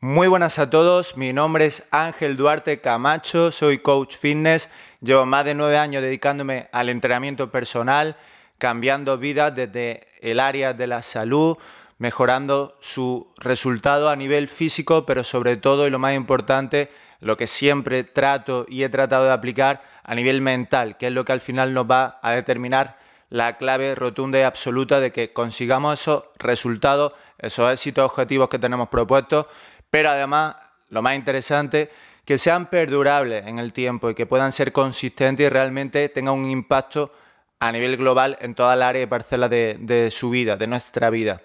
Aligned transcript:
Muy 0.00 0.28
buenas 0.28 0.60
a 0.60 0.70
todos, 0.70 1.16
mi 1.16 1.32
nombre 1.32 1.66
es 1.66 1.88
Ángel 1.90 2.36
Duarte 2.36 2.80
Camacho, 2.80 3.50
soy 3.50 3.78
coach 3.78 4.16
fitness, 4.16 4.70
llevo 5.00 5.26
más 5.26 5.44
de 5.44 5.56
nueve 5.56 5.76
años 5.76 6.04
dedicándome 6.04 6.68
al 6.70 6.88
entrenamiento 6.88 7.50
personal, 7.50 8.14
cambiando 8.58 9.18
vidas 9.18 9.56
desde 9.56 10.06
el 10.20 10.38
área 10.38 10.72
de 10.72 10.86
la 10.86 11.02
salud, 11.02 11.58
mejorando 11.98 12.76
su 12.78 13.26
resultado 13.38 14.08
a 14.08 14.14
nivel 14.14 14.46
físico, 14.46 15.04
pero 15.04 15.24
sobre 15.24 15.56
todo 15.56 15.84
y 15.88 15.90
lo 15.90 15.98
más 15.98 16.14
importante, 16.14 16.92
lo 17.18 17.36
que 17.36 17.48
siempre 17.48 18.04
trato 18.04 18.66
y 18.68 18.84
he 18.84 18.88
tratado 18.88 19.24
de 19.24 19.32
aplicar 19.32 19.82
a 20.04 20.14
nivel 20.14 20.40
mental, 20.40 20.96
que 20.96 21.08
es 21.08 21.12
lo 21.12 21.24
que 21.24 21.32
al 21.32 21.40
final 21.40 21.74
nos 21.74 21.90
va 21.90 22.20
a 22.22 22.30
determinar 22.30 22.98
la 23.30 23.58
clave 23.58 23.96
rotunda 23.96 24.38
y 24.38 24.42
absoluta 24.42 25.00
de 25.00 25.12
que 25.12 25.32
consigamos 25.32 26.00
esos 26.00 26.24
resultados, 26.38 27.12
esos 27.38 27.70
éxitos 27.70 28.04
objetivos 28.04 28.48
que 28.48 28.58
tenemos 28.58 28.88
propuestos 28.88 29.46
pero 29.90 30.10
además, 30.10 30.56
lo 30.90 31.02
más 31.02 31.14
interesante, 31.14 31.90
que 32.24 32.36
sean 32.36 32.66
perdurables 32.66 33.46
en 33.46 33.58
el 33.58 33.72
tiempo 33.72 34.10
y 34.10 34.14
que 34.14 34.26
puedan 34.26 34.52
ser 34.52 34.72
consistentes 34.72 35.46
y 35.46 35.48
realmente 35.48 36.08
tengan 36.10 36.34
un 36.34 36.50
impacto 36.50 37.10
a 37.58 37.72
nivel 37.72 37.96
global 37.96 38.36
en 38.40 38.54
toda 38.54 38.74
el 38.74 38.82
área 38.82 39.02
y 39.02 39.06
parcelas 39.06 39.50
de, 39.50 40.08
su 40.12 40.30
vida, 40.30 40.56
de 40.56 40.66
nuestra 40.66 41.10
vida. 41.10 41.40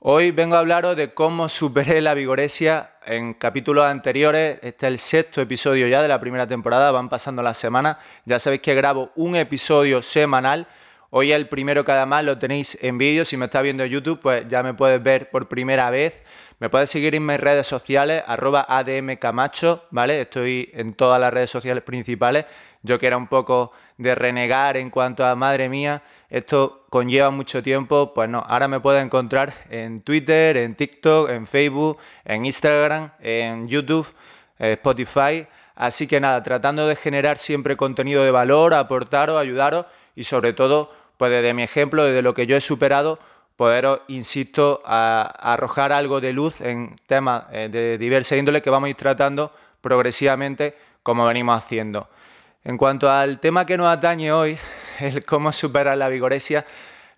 Hoy 0.00 0.30
vengo 0.30 0.56
a 0.56 0.60
hablaros 0.60 0.96
de 0.96 1.14
cómo 1.14 1.48
superé 1.48 2.00
la 2.00 2.14
vigoresia 2.14 2.90
en 3.06 3.34
capítulos 3.34 3.84
anteriores. 3.84 4.58
Este 4.62 4.86
es 4.86 4.92
el 4.92 4.98
sexto 4.98 5.40
episodio 5.40 5.88
ya 5.88 6.02
de 6.02 6.08
la 6.08 6.20
primera 6.20 6.46
temporada, 6.46 6.90
van 6.92 7.08
pasando 7.08 7.42
las 7.42 7.58
semanas. 7.58 7.96
Ya 8.24 8.38
sabéis 8.38 8.62
que 8.62 8.74
grabo 8.74 9.10
un 9.16 9.36
episodio 9.36 10.02
semanal. 10.02 10.66
Hoy 11.10 11.32
es 11.32 11.36
el 11.36 11.48
primero 11.48 11.84
que 11.84 11.92
además 11.92 12.24
lo 12.24 12.38
tenéis 12.38 12.76
en 12.82 12.98
vídeo. 12.98 13.24
Si 13.24 13.36
me 13.36 13.46
estás 13.46 13.62
viendo 13.62 13.82
en 13.82 13.90
YouTube, 13.90 14.20
pues 14.20 14.46
ya 14.46 14.62
me 14.62 14.74
puedes 14.74 15.02
ver 15.02 15.30
por 15.30 15.48
primera 15.48 15.90
vez. 15.90 16.22
Me 16.60 16.68
puedes 16.70 16.90
seguir 16.90 17.14
en 17.14 17.24
mis 17.24 17.38
redes 17.38 17.68
sociales, 17.68 18.24
arroba 18.26 18.66
admcamacho, 18.68 19.84
¿vale? 19.90 20.22
Estoy 20.22 20.70
en 20.74 20.92
todas 20.92 21.20
las 21.20 21.32
redes 21.32 21.50
sociales 21.50 21.84
principales. 21.84 22.46
Yo 22.82 22.98
que 22.98 23.06
era 23.06 23.16
un 23.16 23.28
poco 23.28 23.70
de 23.96 24.16
renegar 24.16 24.76
en 24.76 24.90
cuanto 24.90 25.24
a, 25.24 25.36
madre 25.36 25.68
mía, 25.68 26.02
esto 26.28 26.84
conlleva 26.90 27.30
mucho 27.30 27.62
tiempo, 27.62 28.12
pues 28.12 28.28
no, 28.28 28.40
ahora 28.40 28.66
me 28.66 28.80
puedes 28.80 29.04
encontrar 29.04 29.52
en 29.70 30.00
Twitter, 30.00 30.56
en 30.56 30.74
TikTok, 30.74 31.30
en 31.30 31.46
Facebook, 31.46 31.98
en 32.24 32.44
Instagram, 32.44 33.12
en 33.20 33.68
YouTube, 33.68 34.12
eh, 34.58 34.72
Spotify. 34.72 35.46
Así 35.76 36.08
que 36.08 36.18
nada, 36.18 36.42
tratando 36.42 36.88
de 36.88 36.96
generar 36.96 37.38
siempre 37.38 37.76
contenido 37.76 38.24
de 38.24 38.32
valor, 38.32 38.74
aportaros, 38.74 39.40
ayudaros 39.40 39.86
y 40.16 40.24
sobre 40.24 40.52
todo, 40.54 40.92
pues 41.18 41.30
desde 41.30 41.54
mi 41.54 41.62
ejemplo, 41.62 42.02
desde 42.02 42.22
lo 42.22 42.34
que 42.34 42.48
yo 42.48 42.56
he 42.56 42.60
superado, 42.60 43.20
poderos, 43.58 44.02
insisto, 44.06 44.80
a, 44.84 45.22
arrojar 45.52 45.90
algo 45.90 46.20
de 46.20 46.32
luz 46.32 46.60
en 46.60 46.94
temas 47.08 47.42
eh, 47.50 47.68
de 47.68 47.98
diversa 47.98 48.36
índole 48.36 48.62
que 48.62 48.70
vamos 48.70 48.86
a 48.86 48.90
ir 48.90 48.96
tratando 48.96 49.52
progresivamente 49.80 50.78
como 51.02 51.26
venimos 51.26 51.58
haciendo. 51.58 52.08
En 52.62 52.78
cuanto 52.78 53.10
al 53.10 53.40
tema 53.40 53.66
que 53.66 53.76
nos 53.76 53.88
atañe 53.88 54.30
hoy, 54.30 54.56
el 55.00 55.24
cómo 55.24 55.52
superar 55.52 55.98
la 55.98 56.08
vigoresia, 56.08 56.64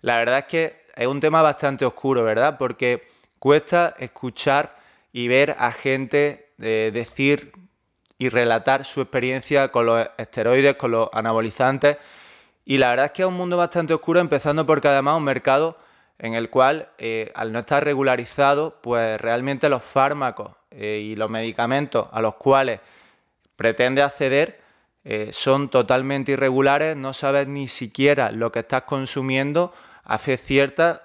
la 0.01 0.17
verdad 0.17 0.39
es 0.39 0.45
que 0.45 0.81
es 0.95 1.05
un 1.05 1.19
tema 1.19 1.43
bastante 1.43 1.85
oscuro, 1.85 2.23
¿verdad? 2.23 2.57
Porque 2.57 3.07
cuesta 3.37 3.95
escuchar 3.99 4.75
y 5.13 5.27
ver 5.27 5.55
a 5.59 5.71
gente 5.71 6.53
eh, 6.59 6.89
decir 6.91 7.51
y 8.17 8.29
relatar 8.29 8.83
su 8.85 9.01
experiencia 9.01 9.67
con 9.71 9.85
los 9.85 10.07
esteroides, 10.17 10.75
con 10.75 10.89
los 10.89 11.07
anabolizantes. 11.13 11.97
Y 12.65 12.79
la 12.79 12.89
verdad 12.89 13.05
es 13.05 13.11
que 13.11 13.21
es 13.21 13.27
un 13.27 13.35
mundo 13.35 13.57
bastante 13.57 13.93
oscuro, 13.93 14.19
empezando 14.19 14.65
porque 14.65 14.87
además 14.87 15.13
es 15.13 15.17
un 15.19 15.23
mercado 15.25 15.77
en 16.21 16.35
el 16.35 16.51
cual, 16.51 16.87
eh, 16.99 17.31
al 17.33 17.51
no 17.51 17.57
estar 17.57 17.83
regularizado, 17.83 18.77
pues 18.79 19.19
realmente 19.19 19.69
los 19.69 19.83
fármacos 19.83 20.51
eh, 20.69 21.01
y 21.03 21.15
los 21.15 21.31
medicamentos 21.31 22.07
a 22.11 22.21
los 22.21 22.35
cuales 22.35 22.79
pretende 23.55 24.03
acceder 24.03 24.61
eh, 25.03 25.31
son 25.33 25.69
totalmente 25.69 26.33
irregulares, 26.33 26.95
no 26.95 27.15
sabes 27.15 27.47
ni 27.47 27.67
siquiera 27.67 28.31
lo 28.31 28.51
que 28.51 28.59
estás 28.59 28.83
consumiendo, 28.83 29.73
hace 30.03 30.37
cierta, 30.37 31.01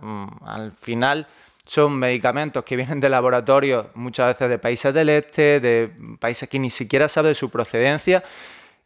mm, 0.00 0.26
al 0.46 0.70
final 0.70 1.26
son 1.66 1.98
medicamentos 1.98 2.62
que 2.62 2.76
vienen 2.76 3.00
de 3.00 3.08
laboratorios 3.08 3.86
muchas 3.94 4.34
veces 4.34 4.50
de 4.50 4.58
países 4.60 4.94
del 4.94 5.08
este, 5.08 5.58
de 5.58 5.92
países 6.20 6.48
que 6.48 6.60
ni 6.60 6.70
siquiera 6.70 7.08
sabes 7.08 7.36
su 7.36 7.50
procedencia, 7.50 8.22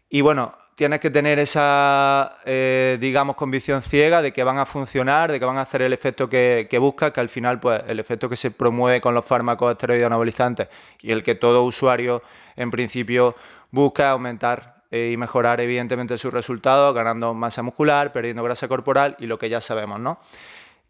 y 0.09 0.23
bueno, 0.23 0.57
tienes 0.79 1.01
que 1.01 1.11
tener 1.11 1.41
esa, 1.41 2.39
eh, 2.45 2.99
digamos, 3.01 3.35
convicción 3.35 3.83
ciega 3.83 4.23
de 4.23 4.33
que 4.33 4.45
van 4.45 4.59
a 4.59 4.65
funcionar, 4.65 5.33
de 5.33 5.41
que 5.41 5.45
van 5.45 5.57
a 5.57 5.63
hacer 5.63 5.83
el 5.83 5.93
efecto 5.93 6.29
que, 6.29 6.69
que 6.71 6.79
buscas, 6.79 7.11
que 7.11 7.19
al 7.19 7.29
final, 7.29 7.59
pues, 7.59 7.83
el 7.89 7.99
efecto 7.99 8.29
que 8.29 8.37
se 8.37 8.53
promueve 8.53 9.01
con 9.01 9.13
los 9.13 9.27
fármacos 9.27 9.73
esteroides 9.73 10.07
anabolizantes 10.07 10.69
y 11.01 11.11
el 11.11 11.25
que 11.25 11.35
todo 11.35 11.65
usuario, 11.65 12.23
en 12.55 12.71
principio, 12.71 13.35
busca 13.73 14.11
aumentar 14.11 14.85
eh, 14.93 15.11
y 15.13 15.17
mejorar, 15.17 15.61
evidentemente, 15.61 16.17
sus 16.17 16.33
resultados, 16.33 16.95
ganando 16.95 17.35
masa 17.35 17.65
muscular, 17.65 18.13
perdiendo 18.13 18.45
grasa 18.45 18.69
corporal 18.69 19.17
y 19.19 19.27
lo 19.27 19.37
que 19.37 19.49
ya 19.49 19.61
sabemos, 19.61 19.99
¿no? 19.99 20.21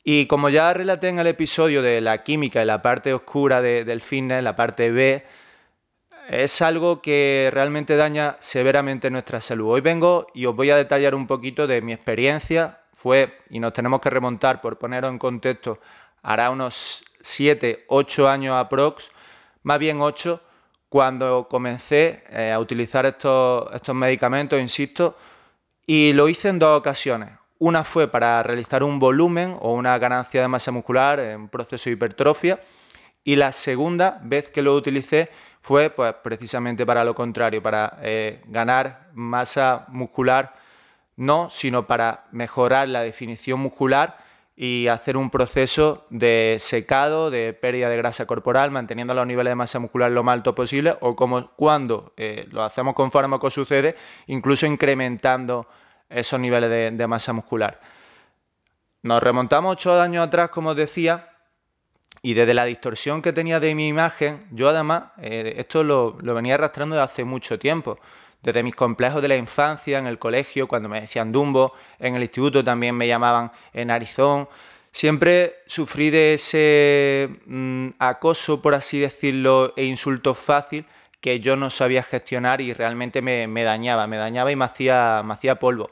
Y 0.05 0.27
como 0.27 0.51
ya 0.51 0.75
relaté 0.75 1.09
en 1.09 1.19
el 1.19 1.29
episodio 1.29 1.81
de 1.81 2.03
la 2.03 2.19
química 2.19 2.63
y 2.63 2.67
la 2.67 2.83
parte 2.83 3.15
oscura 3.15 3.63
del 3.63 4.03
fitness, 4.03 4.43
la 4.43 4.55
parte 4.55 4.91
B, 4.91 5.25
es 6.29 6.61
algo 6.61 7.01
que 7.01 7.49
realmente 7.53 7.97
daña 7.97 8.37
severamente 8.39 9.11
nuestra 9.11 9.41
salud. 9.41 9.73
Hoy 9.73 9.81
vengo 9.81 10.27
y 10.35 10.45
os 10.45 10.55
voy 10.55 10.71
a 10.71 10.77
detallar 10.77 11.15
un 11.15 11.27
poquito 11.27 11.67
de 11.67 11.81
mi 11.81 11.95
experiencia. 11.95 12.81
Fue, 12.93 13.39
y 13.49 13.61
nos 13.61 13.73
tenemos 13.73 14.01
que 14.01 14.11
remontar, 14.11 14.61
por 14.61 14.79
poneros 14.79 15.11
en 15.11 15.19
contexto, 15.19 15.81
hará 16.23 16.51
unos 16.51 17.05
7, 17.23 17.87
8 17.89 18.29
años 18.29 18.57
aprox, 18.57 19.11
más 19.63 19.79
bien 19.79 20.01
8, 20.01 20.41
cuando 20.91 21.49
comencé 21.49 22.25
eh, 22.31 22.53
a 22.53 22.59
utilizar 22.59 23.07
estos, 23.07 23.73
estos 23.75 23.95
medicamentos, 23.95 24.61
insisto, 24.61 25.17
y 25.87 26.13
lo 26.13 26.29
hice 26.29 26.49
en 26.49 26.59
dos 26.59 26.79
ocasiones. 26.79 27.31
Una 27.59 27.85
fue 27.85 28.07
para 28.09 28.43
realizar 28.43 28.83
un 28.83 28.99
volumen 28.99 29.57
o 29.61 29.73
una 29.73 29.97
ganancia 29.99 30.43
de 30.43 30.49
masa 30.49 30.73
muscular 30.73 31.21
en 31.21 31.49
proceso 31.49 31.89
de 31.89 31.95
hipertrofia, 31.95 32.61
y 33.25 33.37
la 33.37 33.53
segunda 33.53 34.21
vez 34.23 34.49
que 34.49 34.63
lo 34.63 34.75
utilicé 34.75 35.31
fue 35.61 35.91
pues, 35.91 36.15
precisamente 36.23 36.87
para 36.87 37.05
lo 37.05 37.15
contrario, 37.15 37.63
para 37.63 37.99
eh, 38.03 38.43
ganar 38.47 39.11
masa 39.13 39.85
muscular, 39.89 40.55
no, 41.17 41.51
sino 41.51 41.87
para 41.87 42.25
mejorar 42.31 42.89
la 42.89 43.03
definición 43.03 43.61
muscular 43.61 44.17
y 44.57 44.89
hacer 44.89 45.17
un 45.17 45.31
proceso 45.31 46.07
de 46.11 46.57
secado, 46.59 47.31
de 47.31 47.53
pérdida 47.53 47.89
de 47.89 47.97
grasa 47.97 48.27
corporal, 48.27 48.71
manteniendo 48.71 49.15
los 49.15 49.27
niveles 49.27 49.51
de 49.51 49.55
masa 49.57 49.79
muscular 49.79 50.11
lo 50.11 50.25
más 50.25 50.33
alto 50.33 50.55
posible, 50.55 50.97
o 51.01 51.15
como 51.15 51.51
cuando 51.53 52.13
eh, 52.17 52.47
lo 52.51 52.65
hacemos 52.65 52.95
con 52.95 53.11
fármacos 53.11 53.55
sucede, 53.55 53.95
incluso 54.27 54.67
incrementando 54.67 55.67
esos 56.09 56.41
niveles 56.41 56.71
de, 56.71 56.91
de 56.91 57.07
masa 57.07 57.33
muscular. 57.33 57.81
Nos 59.03 59.23
remontamos 59.23 59.75
ocho 59.75 60.01
años 60.01 60.27
atrás, 60.27 60.51
como 60.51 60.71
os 60.71 60.77
decía, 60.77 61.38
y 62.23 62.35
desde 62.35 62.55
la 62.55 62.65
distorsión 62.65 63.23
que 63.23 63.33
tenía 63.33 63.61
de 63.61 63.75
mi 63.75 63.89
imagen, 63.89 64.47
yo 64.51 64.69
además, 64.69 65.05
eh, 65.21 65.55
esto 65.57 65.85
lo, 65.85 66.15
venía 66.15 66.55
arrastrando 66.55 66.97
desde 66.97 67.05
hace 67.05 67.25
mucho 67.25 67.59
tiempo. 67.59 67.99
Desde 68.43 68.63
mis 68.63 68.75
complejos 68.75 69.23
de 69.23 69.29
la 69.29 69.37
infancia, 69.37 69.99
en 69.99 70.07
el 70.07 70.19
colegio, 70.19 70.69
cuando 70.69 70.89
me 70.89 71.01
decían 71.01 71.33
Dumbo, 71.33 71.73
en 71.99 72.15
el 72.15 72.23
instituto 72.23 72.63
también 72.63 72.95
me 72.95 73.07
llamaban 73.07 73.53
en 73.73 73.91
Arizón. 73.91 74.49
Siempre 74.91 75.57
sufrí 75.67 76.11
de 76.11 76.35
ese 76.35 77.29
mm, 77.47 77.89
acoso, 77.99 78.63
por 78.63 78.75
así 78.75 78.99
decirlo, 78.99 79.75
e 79.77 79.85
insulto 79.85 80.35
fácil 80.35 80.87
que 81.21 81.41
yo 81.41 81.57
no 81.57 81.69
sabía 81.69 82.03
gestionar 82.03 82.61
y 82.61 82.73
realmente 82.73 83.23
me, 83.23 83.49
me 83.49 83.65
dañaba, 83.65 84.07
me 84.07 84.17
dañaba 84.17 84.53
y 84.53 84.57
me 84.57 84.65
hacía, 84.65 85.23
me 85.25 85.35
hacía 85.35 85.57
polvo. 85.57 85.91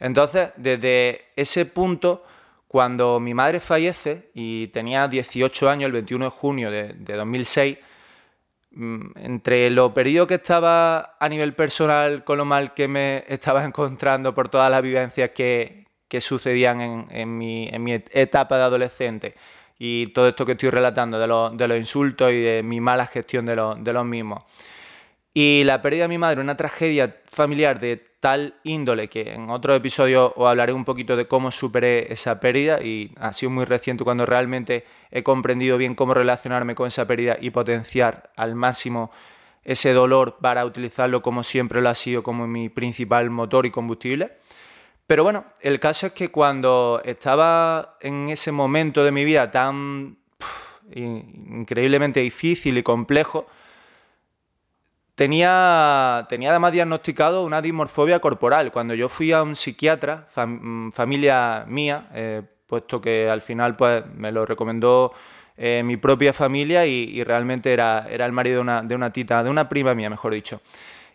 Entonces, 0.00 0.50
desde 0.56 1.26
ese 1.36 1.64
punto 1.64 2.24
cuando 2.68 3.18
mi 3.18 3.32
madre 3.32 3.60
fallece 3.60 4.30
y 4.34 4.68
tenía 4.68 5.08
18 5.08 5.70
años, 5.70 5.86
el 5.86 5.92
21 5.92 6.26
de 6.26 6.30
junio 6.30 6.70
de, 6.70 6.94
2006, 6.94 7.78
mm, 8.72 9.00
entre 9.16 9.70
lo 9.70 9.94
perdido 9.94 10.26
que 10.26 10.34
estaba 10.34 11.16
a 11.18 11.28
nivel 11.30 11.54
personal 11.54 12.24
con 12.24 12.36
lo 12.36 12.44
mal 12.44 12.74
que 12.74 12.86
me 12.86 13.24
estaba 13.26 13.64
encontrando 13.64 14.34
por 14.34 14.50
todas 14.50 14.70
las 14.70 14.82
vivencias 14.82 15.30
que, 15.30 15.86
sucedían 16.20 17.06
en, 17.10 17.38
mi, 17.38 17.68
etapa 18.12 18.56
de 18.56 18.62
adolescente 18.64 19.34
y 19.78 20.08
todo 20.08 20.28
esto 20.28 20.44
que 20.46 20.52
estoy 20.52 20.70
relatando 20.70 21.18
de, 21.18 21.56
de 21.56 21.68
los 21.68 21.78
insultos 21.78 22.32
y 22.32 22.40
de 22.40 22.62
mi 22.62 22.80
mala 22.80 23.06
gestión 23.06 23.46
de, 23.46 23.54
de 23.78 23.92
los 23.92 24.04
mismos. 24.04 24.42
Y 25.40 25.62
la 25.62 25.80
pérdida 25.80 26.02
de 26.02 26.08
mi 26.08 26.18
madre, 26.18 26.40
una 26.40 26.56
tragedia 26.56 27.20
familiar 27.24 27.78
de 27.78 27.96
tal 28.18 28.54
índole 28.64 29.06
que 29.06 29.34
en 29.34 29.50
otro 29.50 29.72
episodio 29.72 30.32
os 30.34 30.48
hablaré 30.48 30.72
un 30.72 30.84
poquito 30.84 31.14
de 31.16 31.28
cómo 31.28 31.52
superé 31.52 32.12
esa 32.12 32.40
pérdida 32.40 32.82
y 32.82 33.12
ha 33.20 33.32
sido 33.32 33.50
muy 33.50 33.64
reciente 33.64 34.02
cuando 34.02 34.26
realmente 34.26 34.84
he 35.12 35.22
comprendido 35.22 35.78
bien 35.78 35.94
cómo 35.94 36.12
relacionarme 36.12 36.74
con 36.74 36.88
esa 36.88 37.06
pérdida 37.06 37.38
y 37.40 37.50
potenciar 37.50 38.32
al 38.34 38.56
máximo 38.56 39.12
ese 39.62 39.92
dolor 39.92 40.38
para 40.40 40.64
utilizarlo 40.64 41.22
como 41.22 41.44
siempre 41.44 41.82
lo 41.82 41.88
ha 41.88 41.94
sido 41.94 42.24
como 42.24 42.48
mi 42.48 42.68
principal 42.68 43.30
motor 43.30 43.64
y 43.64 43.70
combustible. 43.70 44.38
Pero 45.06 45.22
bueno, 45.22 45.44
el 45.60 45.78
caso 45.78 46.08
es 46.08 46.14
que 46.14 46.32
cuando 46.32 47.00
estaba 47.04 47.96
en 48.00 48.28
ese 48.28 48.50
momento 48.50 49.04
de 49.04 49.12
mi 49.12 49.24
vida 49.24 49.52
tan 49.52 50.18
increíblemente 50.92 52.18
difícil 52.18 52.76
y 52.76 52.82
complejo, 52.82 53.46
tenía, 55.18 56.26
tenía 56.28 56.50
además 56.50 56.72
diagnosticado 56.72 57.44
una 57.44 57.60
dismorfobia 57.60 58.20
corporal. 58.20 58.70
Cuando 58.70 58.94
yo 58.94 59.08
fui 59.08 59.32
a 59.32 59.42
un 59.42 59.56
psiquiatra, 59.56 60.28
mm, 60.46 60.90
familia 60.90 61.64
mía, 61.66 62.06
eh, 62.14 62.42
puesto 62.68 63.00
que 63.00 63.28
al 63.28 63.42
final 63.42 63.74
pues, 63.74 64.04
me 64.14 64.30
lo 64.30 64.46
recomendó 64.46 65.12
eh, 65.56 65.82
mi 65.84 65.96
propia 65.96 66.32
familia 66.32 66.86
y, 66.86 67.24
realmente 67.24 67.72
era, 67.72 68.06
era 68.08 68.26
el 68.26 68.32
marido 68.32 68.58
de 68.58 68.60
una, 68.60 68.82
de 68.82 68.94
una 68.94 69.12
tita, 69.12 69.42
de 69.42 69.50
una 69.50 69.68
prima 69.68 69.92
mía, 69.92 70.08
mejor 70.08 70.32
dicho. 70.34 70.60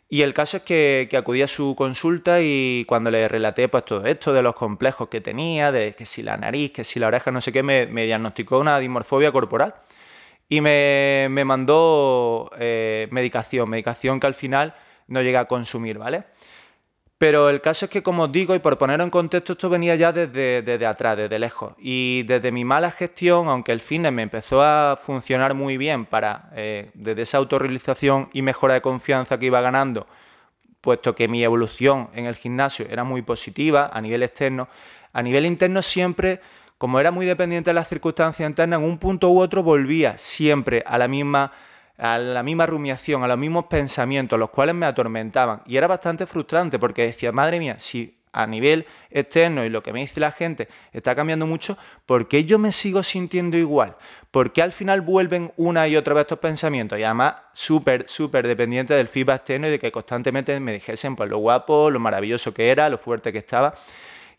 Y 0.10 0.22
el 0.22 0.34
caso 0.34 0.58
es 0.58 0.64
que, 0.64 1.10
acudí 1.18 1.42
a 1.42 1.48
su 1.48 1.74
consulta 1.74 2.42
y 2.42 2.84
cuando 2.86 3.10
le 3.10 3.30
relaté 3.30 3.70
pues 3.70 3.86
todo 3.86 4.06
esto 4.06 4.34
de 4.34 4.44
los 4.44 4.54
complejos 4.54 5.08
que 5.08 5.22
tenía, 5.22 5.72
de 5.72 5.96
que 5.96 6.06
si 6.06 6.24
la 6.24 6.36
nariz, 6.36 6.74
que 6.74 6.84
si 6.84 7.00
la 7.00 7.08
oreja, 7.08 7.32
no 7.32 7.40
sé 7.40 7.54
qué, 7.54 7.64
me, 7.64 7.86
diagnosticó 7.88 8.60
una 8.60 8.80
dimorfobia 8.80 9.32
corporal 9.32 9.74
y 10.54 10.62
me, 10.62 11.44
mandó 11.46 12.52
eh, 12.60 13.08
medicación, 13.10 13.68
medicación 13.68 14.20
que 14.20 14.28
al 14.28 14.36
final 14.36 14.76
no 15.08 15.20
llegué 15.24 15.38
a 15.38 15.46
consumir, 15.46 15.98
¿vale? 15.98 16.26
Pero 17.18 17.50
el 17.50 17.60
caso 17.60 17.86
es 17.86 17.92
que, 17.92 18.04
como 18.04 18.24
os 18.24 18.32
digo, 18.32 18.54
y 18.54 18.60
por 18.60 18.78
ponerlo 18.78 19.04
en 19.04 19.10
contexto, 19.10 19.54
esto 19.54 19.68
venía 19.68 19.96
ya 19.96 20.12
desde, 20.12 20.62
desde 20.62 20.86
atrás, 20.86 21.18
desde 21.18 21.40
lejos. 21.40 21.74
Y 21.80 22.22
desde 22.28 22.52
mi 22.52 22.66
mala 22.66 22.92
gestión, 22.92 23.48
aunque 23.48 23.72
el 23.72 23.82
fitness 23.82 24.14
me 24.14 24.22
empezó 24.22 24.62
a 24.62 24.96
funcionar 24.96 25.56
muy 25.56 25.78
bien 25.78 26.06
para, 26.06 26.52
eh, 26.56 26.92
desde 26.94 27.24
esa 27.24 27.40
autorrealización 27.40 28.30
y 28.32 28.44
mejora 28.44 28.76
de 28.76 28.82
confianza 28.82 29.40
que 29.40 29.48
iba 29.48 29.60
ganando, 29.60 30.06
puesto 30.82 31.16
que 31.16 31.28
mi 31.28 31.44
evolución 31.44 32.12
en 32.14 32.28
el 32.28 32.36
gimnasio 32.36 32.86
era 32.92 33.04
muy 33.04 33.24
positiva 33.24 33.90
a 33.92 34.02
nivel 34.02 34.22
externo, 34.22 34.68
a 35.14 35.24
nivel 35.24 35.48
interno 35.48 35.82
siempre, 35.82 36.42
como 36.84 37.00
era 37.00 37.12
muy 37.12 37.26
dependiente 37.26 37.70
de 37.70 37.76
las 37.76 37.88
circunstancias 37.88 38.46
internas, 38.46 38.82
en 38.82 38.86
un 38.86 38.98
punto 38.98 39.30
u 39.30 39.40
otro 39.40 39.64
volvía 39.64 40.18
siempre 40.18 40.84
a 40.86 40.98
la 40.98 41.08
misma 41.08 41.54
a 41.98 42.18
la 42.18 42.44
misma 42.44 42.66
rumiación, 42.66 43.24
a 43.24 43.28
los 43.30 43.38
mismos 43.38 43.68
pensamientos, 43.68 44.38
los 44.38 44.50
cuales 44.50 44.76
me 44.76 44.86
atormentaban. 44.86 45.62
Y 45.66 45.78
era 45.78 45.88
bastante 45.88 46.26
frustrante 46.26 46.80
porque 46.80 47.06
decía, 47.06 47.32
madre 47.32 47.58
mía, 47.60 47.80
si 47.80 48.18
a 48.34 48.46
nivel 48.46 48.86
externo 49.10 49.64
y 49.64 49.70
lo 49.70 49.82
que 49.82 49.94
me 49.94 50.02
dice 50.02 50.20
la 50.20 50.34
gente 50.34 50.68
está 50.92 51.16
cambiando 51.16 51.48
mucho, 51.48 51.78
¿por 52.06 52.28
qué 52.28 52.44
yo 52.44 52.60
me 52.60 52.74
sigo 52.74 53.02
sintiendo 53.02 53.56
igual? 53.56 53.96
¿Por 54.30 54.52
qué 54.52 54.62
al 54.62 54.74
final 54.74 55.00
vuelven 55.00 55.54
una 55.56 55.88
y 55.88 55.96
otra 55.96 56.16
vez 56.16 56.24
estos 56.24 56.40
pensamientos? 56.40 57.00
Y 57.00 57.04
además 57.04 57.36
súper, 57.54 58.10
súper 58.10 58.46
dependiente 58.46 58.94
del 58.94 59.08
feedback 59.08 59.38
externo 59.38 59.68
y 59.68 59.72
de 59.72 59.80
que 59.80 59.90
constantemente 59.90 60.60
me 60.60 60.74
dijesen 60.74 61.16
pues 61.16 61.30
lo 61.30 61.38
guapo, 61.38 61.90
lo 61.90 62.02
maravilloso 62.02 62.54
que 62.54 62.72
era, 62.72 62.90
lo 62.90 62.98
fuerte 62.98 63.32
que 63.32 63.40
estaba. 63.40 63.74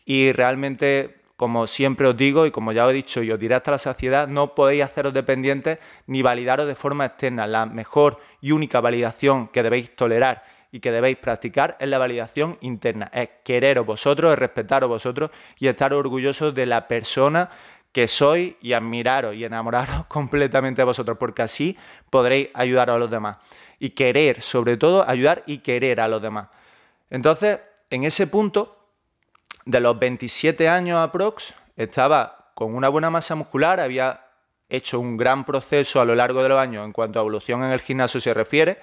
Y 0.05 0.31
realmente 0.31 1.24
como 1.35 1.67
siempre 1.67 2.07
os 2.07 2.15
digo 2.15 2.45
y 2.45 2.51
como 2.51 2.71
ya 2.71 2.85
os 2.85 2.91
he 2.91 2.95
dicho 2.95 3.21
y 3.21 3.31
os 3.31 3.39
diré 3.39 3.55
hasta 3.55 3.71
la 3.71 3.77
saciedad, 3.77 4.27
no 4.27 4.55
podéis 4.55 4.83
haceros 4.83 5.13
dependientes 5.13 5.79
ni 6.07 6.21
validaros 6.21 6.67
de 6.67 6.75
forma 6.75 7.05
externa. 7.05 7.45
La 7.45 7.65
mejor 7.65 8.19
y 8.41 8.51
única 8.51 8.79
validación 8.79 9.49
que 9.49 9.63
debéis 9.63 9.95
tolerar 9.95 10.43
y 10.71 10.79
que 10.79 10.91
debéis 10.91 11.17
practicar 11.17 11.77
es 11.79 11.89
la 11.89 11.97
validación 11.97 12.57
interna. 12.61 13.09
Es 13.13 13.29
quereros 13.43 13.85
vosotros, 13.85 14.33
es 14.33 14.39
respetaros 14.39 14.89
vosotros 14.89 15.31
y 15.57 15.67
estar 15.67 15.93
orgullosos 15.93 16.53
de 16.53 16.65
la 16.65 16.87
persona 16.87 17.49
que 17.91 18.09
sois 18.09 18.55
y 18.61 18.73
admiraros 18.73 19.35
y 19.35 19.45
enamoraros 19.45 20.05
completamente 20.09 20.81
de 20.81 20.85
vosotros, 20.85 21.17
porque 21.17 21.41
así 21.41 21.77
podréis 22.09 22.49
ayudar 22.53 22.89
a 22.89 22.97
los 22.97 23.09
demás. 23.09 23.37
Y 23.79 23.91
querer, 23.91 24.41
sobre 24.41 24.75
todo, 24.75 25.07
ayudar 25.07 25.43
y 25.45 25.59
querer 25.59 26.01
a 26.01 26.07
los 26.07 26.21
demás. 26.21 26.47
Entonces, 27.09 27.59
en 27.89 28.03
ese 28.03 28.27
punto, 28.27 28.74
de 29.65 29.79
los 29.79 29.97
27 29.97 30.69
años 30.69 30.99
aprox, 30.99 31.55
estaba 31.75 32.51
con 32.53 32.75
una 32.75 32.87
buena 32.89 33.09
masa 33.09 33.35
muscular, 33.35 33.79
había 33.79 34.21
hecho 34.69 34.99
un 34.99 35.17
gran 35.17 35.43
proceso 35.43 35.99
a 35.99 36.05
lo 36.05 36.15
largo 36.15 36.41
de 36.41 36.49
los 36.49 36.59
años 36.59 36.85
en 36.85 36.91
cuanto 36.91 37.19
a 37.19 37.21
evolución 37.21 37.63
en 37.63 37.71
el 37.71 37.81
gimnasio 37.81 38.21
se 38.21 38.33
refiere, 38.33 38.79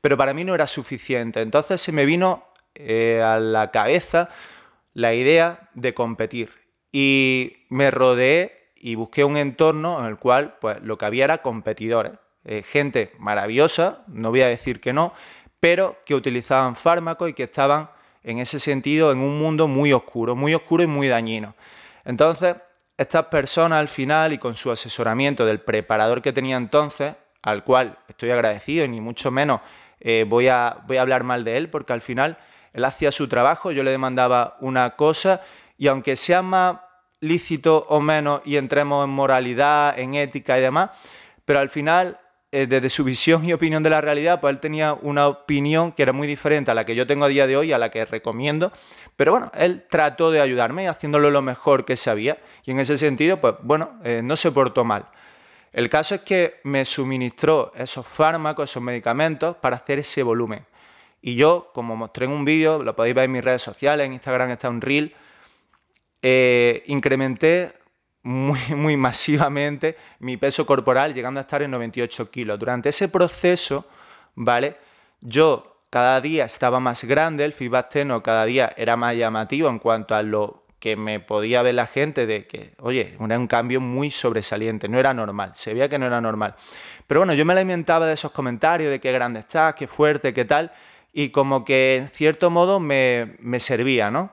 pero 0.00 0.16
para 0.16 0.34
mí 0.34 0.44
no 0.44 0.54
era 0.54 0.66
suficiente. 0.66 1.40
Entonces 1.40 1.80
se 1.80 1.92
me 1.92 2.04
vino 2.04 2.44
eh, 2.74 3.22
a 3.24 3.38
la 3.38 3.70
cabeza 3.70 4.28
la 4.92 5.14
idea 5.14 5.70
de 5.74 5.94
competir 5.94 6.50
y 6.92 7.66
me 7.68 7.90
rodeé 7.90 8.72
y 8.76 8.96
busqué 8.96 9.24
un 9.24 9.36
entorno 9.36 10.00
en 10.00 10.06
el 10.06 10.18
cual 10.18 10.56
pues, 10.60 10.80
lo 10.82 10.98
que 10.98 11.06
había 11.06 11.24
era 11.24 11.42
competidores, 11.42 12.12
eh, 12.44 12.62
gente 12.62 13.12
maravillosa, 13.18 14.04
no 14.08 14.30
voy 14.30 14.42
a 14.42 14.48
decir 14.48 14.80
que 14.80 14.92
no, 14.92 15.14
pero 15.58 15.96
que 16.04 16.14
utilizaban 16.14 16.76
fármacos 16.76 17.30
y 17.30 17.32
que 17.32 17.44
estaban 17.44 17.88
en 18.24 18.38
ese 18.38 18.58
sentido 18.58 19.12
en 19.12 19.18
un 19.18 19.38
mundo 19.38 19.68
muy 19.68 19.92
oscuro, 19.92 20.34
muy 20.34 20.54
oscuro 20.54 20.82
y 20.82 20.86
muy 20.86 21.06
dañino. 21.06 21.54
Entonces, 22.04 22.56
estas 22.96 23.26
personas 23.26 23.78
al 23.78 23.88
final 23.88 24.32
y 24.32 24.38
con 24.38 24.56
su 24.56 24.70
asesoramiento 24.70 25.44
del 25.44 25.60
preparador 25.60 26.22
que 26.22 26.32
tenía 26.32 26.56
entonces, 26.56 27.14
al 27.42 27.62
cual 27.62 27.98
estoy 28.08 28.30
agradecido 28.30 28.84
y 28.84 28.88
ni 28.88 29.00
mucho 29.00 29.30
menos 29.30 29.60
eh, 30.00 30.24
voy, 30.26 30.48
a, 30.48 30.78
voy 30.86 30.96
a 30.96 31.02
hablar 31.02 31.22
mal 31.22 31.44
de 31.44 31.56
él, 31.58 31.70
porque 31.70 31.92
al 31.92 32.00
final 32.00 32.38
él 32.72 32.84
hacía 32.84 33.12
su 33.12 33.28
trabajo, 33.28 33.72
yo 33.72 33.82
le 33.82 33.90
demandaba 33.90 34.56
una 34.60 34.96
cosa 34.96 35.42
y 35.76 35.88
aunque 35.88 36.16
sea 36.16 36.42
más 36.42 36.78
lícito 37.20 37.86
o 37.88 38.00
menos 38.00 38.40
y 38.44 38.56
entremos 38.56 39.04
en 39.04 39.10
moralidad, 39.10 39.98
en 39.98 40.14
ética 40.14 40.58
y 40.58 40.62
demás, 40.62 40.90
pero 41.44 41.60
al 41.60 41.68
final 41.68 42.18
eh, 42.56 42.68
desde 42.68 42.88
su 42.88 43.02
visión 43.02 43.44
y 43.44 43.52
opinión 43.52 43.82
de 43.82 43.90
la 43.90 44.00
realidad, 44.00 44.40
pues 44.40 44.54
él 44.54 44.60
tenía 44.60 44.94
una 44.94 45.26
opinión 45.26 45.90
que 45.90 46.04
era 46.04 46.12
muy 46.12 46.28
diferente 46.28 46.70
a 46.70 46.74
la 46.74 46.86
que 46.86 46.94
yo 46.94 47.04
tengo 47.04 47.24
a 47.24 47.28
día 47.28 47.48
de 47.48 47.56
hoy, 47.56 47.72
a 47.72 47.78
la 47.78 47.90
que 47.90 48.04
recomiendo. 48.04 48.70
Pero 49.16 49.32
bueno, 49.32 49.50
él 49.56 49.84
trató 49.90 50.30
de 50.30 50.40
ayudarme 50.40 50.86
haciéndolo 50.86 51.32
lo 51.32 51.42
mejor 51.42 51.84
que 51.84 51.96
sabía. 51.96 52.38
Y 52.64 52.70
en 52.70 52.78
ese 52.78 52.96
sentido, 52.96 53.40
pues 53.40 53.54
bueno, 53.62 53.98
eh, 54.04 54.20
no 54.22 54.36
se 54.36 54.52
portó 54.52 54.84
mal. 54.84 55.08
El 55.72 55.88
caso 55.88 56.14
es 56.14 56.20
que 56.20 56.60
me 56.62 56.84
suministró 56.84 57.72
esos 57.74 58.06
fármacos, 58.06 58.70
esos 58.70 58.84
medicamentos 58.84 59.56
para 59.56 59.74
hacer 59.74 59.98
ese 59.98 60.22
volumen. 60.22 60.64
Y 61.20 61.34
yo, 61.34 61.72
como 61.74 61.96
mostré 61.96 62.26
en 62.26 62.30
un 62.30 62.44
vídeo, 62.44 62.84
lo 62.84 62.94
podéis 62.94 63.16
ver 63.16 63.24
en 63.24 63.32
mis 63.32 63.42
redes 63.42 63.62
sociales, 63.62 64.06
en 64.06 64.12
Instagram 64.12 64.52
está 64.52 64.68
un 64.68 64.80
reel, 64.80 65.12
eh, 66.22 66.84
incrementé 66.86 67.72
muy, 68.24 68.58
muy 68.76 68.96
masivamente 68.96 69.96
mi 70.18 70.36
peso 70.36 70.66
corporal, 70.66 71.14
llegando 71.14 71.38
a 71.38 71.42
estar 71.42 71.62
en 71.62 71.70
98 71.70 72.30
kilos. 72.30 72.58
Durante 72.58 72.88
ese 72.88 73.08
proceso, 73.08 73.86
¿vale? 74.34 74.76
Yo 75.20 75.82
cada 75.90 76.20
día 76.20 76.44
estaba 76.44 76.80
más 76.80 77.04
grande, 77.04 77.44
el 77.44 77.52
feedback 77.52 77.86
externo 77.86 78.22
cada 78.22 78.44
día 78.46 78.72
era 78.76 78.96
más 78.96 79.14
llamativo 79.16 79.68
en 79.68 79.78
cuanto 79.78 80.16
a 80.16 80.22
lo 80.22 80.64
que 80.80 80.96
me 80.96 81.20
podía 81.20 81.62
ver 81.62 81.76
la 81.76 81.86
gente 81.86 82.26
de 82.26 82.46
que, 82.46 82.74
oye, 82.78 83.16
era 83.18 83.38
un 83.38 83.46
cambio 83.46 83.80
muy 83.80 84.10
sobresaliente, 84.10 84.88
no 84.88 84.98
era 84.98 85.14
normal, 85.14 85.52
se 85.54 85.72
veía 85.72 85.88
que 85.88 85.98
no 85.98 86.06
era 86.06 86.20
normal. 86.20 86.56
Pero 87.06 87.20
bueno, 87.20 87.32
yo 87.32 87.46
me 87.46 87.54
alimentaba 87.54 88.06
de 88.06 88.14
esos 88.14 88.32
comentarios, 88.32 88.90
de 88.90 89.00
qué 89.00 89.12
grande 89.12 89.40
estás, 89.40 89.74
qué 89.74 89.86
fuerte, 89.86 90.34
qué 90.34 90.44
tal, 90.44 90.72
y 91.12 91.30
como 91.30 91.64
que 91.64 91.96
en 91.96 92.08
cierto 92.08 92.50
modo 92.50 92.80
me, 92.80 93.36
servía, 93.58 94.10
¿no? 94.10 94.30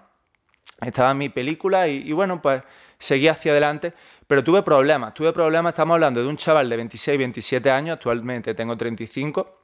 Estaba 0.81 1.12
en 1.12 1.19
mi 1.19 1.29
película 1.29 1.88
y 1.88 2.12
bueno, 2.12 2.41
pues 2.41 2.63
seguí 3.01 3.27
hacia 3.27 3.51
adelante, 3.51 3.93
pero 4.27 4.43
tuve 4.43 4.63
problemas, 4.63 5.13
tuve 5.13 5.34
problemas, 5.34 5.74
estamos 5.74 5.96
hablando 5.96 6.22
de 6.22 6.27
un 6.27 6.38
chaval 6.38 6.70
de 6.70 6.77
26, 6.77 7.17
27 7.17 7.70
años, 7.70 7.96
actualmente 7.96 8.53
tengo 8.53 8.77
35, 8.77 9.60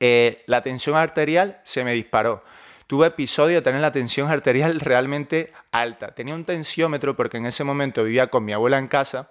eh, 0.00 0.42
la 0.46 0.62
tensión 0.62 0.96
arterial 0.96 1.60
se 1.62 1.84
me 1.84 1.92
disparó. 1.92 2.42
Tuve 2.86 3.08
episodios 3.08 3.58
de 3.58 3.62
tener 3.62 3.80
la 3.80 3.92
tensión 3.92 4.30
arterial 4.30 4.80
realmente 4.80 5.52
alta. 5.70 6.14
Tenía 6.14 6.34
un 6.34 6.44
tensiómetro 6.44 7.14
porque 7.14 7.36
en 7.36 7.46
ese 7.46 7.62
momento 7.62 8.02
vivía 8.02 8.28
con 8.28 8.44
mi 8.44 8.52
abuela 8.52 8.78
en 8.78 8.88
casa. 8.88 9.30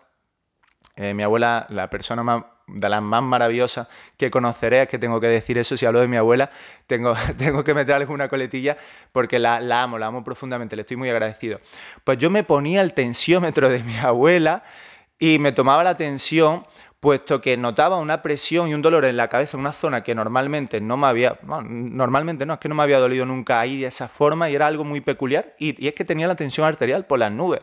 Eh, 0.95 1.13
mi 1.13 1.23
abuela, 1.23 1.65
la 1.69 1.89
persona 1.89 2.23
más 2.23 2.43
de 2.67 2.89
las 2.89 3.01
más 3.01 3.23
maravillosas 3.23 3.87
que 4.17 4.29
conoceré, 4.29 4.83
es 4.83 4.89
que 4.89 4.99
tengo 4.99 5.19
que 5.21 5.27
decir 5.27 5.57
eso, 5.57 5.77
si 5.77 5.85
hablo 5.85 6.01
de 6.01 6.07
mi 6.07 6.17
abuela, 6.17 6.51
tengo, 6.85 7.15
tengo 7.37 7.63
que 7.63 7.73
meterle 7.73 8.05
una 8.05 8.27
coletilla 8.27 8.77
porque 9.11 9.39
la, 9.39 9.59
la, 9.61 9.83
amo, 9.83 9.97
la 9.97 10.07
amo 10.07 10.23
profundamente, 10.23 10.75
le 10.75 10.81
estoy 10.81 10.97
muy 10.97 11.09
agradecido. 11.09 11.59
Pues 12.03 12.17
yo 12.17 12.29
me 12.29 12.43
ponía 12.43 12.81
el 12.81 12.93
tensiómetro 12.93 13.69
de 13.69 13.79
mi 13.83 13.97
abuela 13.97 14.63
y 15.17 15.39
me 15.39 15.51
tomaba 15.51 15.83
la 15.83 15.97
tensión 15.97 16.65
puesto 16.99 17.41
que 17.41 17.57
notaba 17.57 17.97
una 17.97 18.21
presión 18.21 18.67
y 18.67 18.73
un 18.73 18.81
dolor 18.81 19.05
en 19.05 19.17
la 19.17 19.27
cabeza 19.29 19.55
una 19.57 19.71
zona 19.71 20.03
que 20.03 20.15
normalmente 20.15 20.81
no 20.81 20.97
me 20.97 21.07
había, 21.07 21.37
normalmente 21.43 22.45
no, 22.45 22.53
es 22.55 22.59
que 22.59 22.69
no 22.69 22.75
me 22.75 22.83
había 22.83 22.99
dolido 22.99 23.25
nunca 23.25 23.59
ahí 23.59 23.81
de 23.81 23.87
esa 23.87 24.07
forma 24.07 24.49
y 24.49 24.55
era 24.55 24.67
algo 24.67 24.83
muy 24.83 25.01
peculiar 25.01 25.55
y, 25.59 25.83
y 25.83 25.87
es 25.87 25.93
que 25.93 26.05
tenía 26.05 26.27
la 26.27 26.35
tensión 26.35 26.67
arterial 26.67 27.05
por 27.05 27.19
las 27.19 27.31
nubes. 27.31 27.61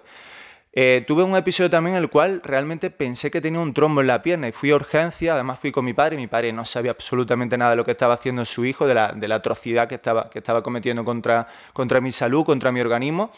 Eh, 0.76 1.04
tuve 1.07 1.23
un 1.23 1.37
episodio 1.37 1.71
también 1.71 1.95
en 1.95 2.02
el 2.02 2.11
cual 2.11 2.40
realmente 2.43 2.90
pensé 2.90 3.31
que 3.31 3.40
tenía 3.40 3.61
un 3.61 3.73
trombo 3.73 4.00
en 4.00 4.09
la 4.09 4.23
pierna 4.23 4.49
y 4.49 4.52
fui 4.52 4.73
a 4.73 4.75
urgencia, 4.75 5.35
además 5.35 5.61
fui 5.61 5.71
con 5.71 5.85
mi 5.85 5.93
padre, 5.95 6.16
y 6.16 6.19
mi 6.19 6.26
padre 6.26 6.52
no 6.52 6.64
sabía 6.64 6.90
absolutamente 6.90 7.57
nada 7.57 7.71
de 7.71 7.76
lo 7.76 7.85
que 7.85 7.93
estaba 7.93 8.14
haciendo 8.14 8.45
su 8.45 8.64
hijo, 8.64 8.85
de 8.88 8.95
la, 8.95 9.12
de 9.12 9.28
la 9.28 9.37
atrocidad 9.37 9.87
que 9.87 9.95
estaba, 9.95 10.28
que 10.28 10.40
estaba 10.40 10.64
cometiendo 10.64 11.04
contra, 11.04 11.47
contra 11.73 12.00
mi 12.00 12.11
salud, 12.11 12.45
contra 12.45 12.73
mi 12.73 12.81
organismo. 12.81 13.31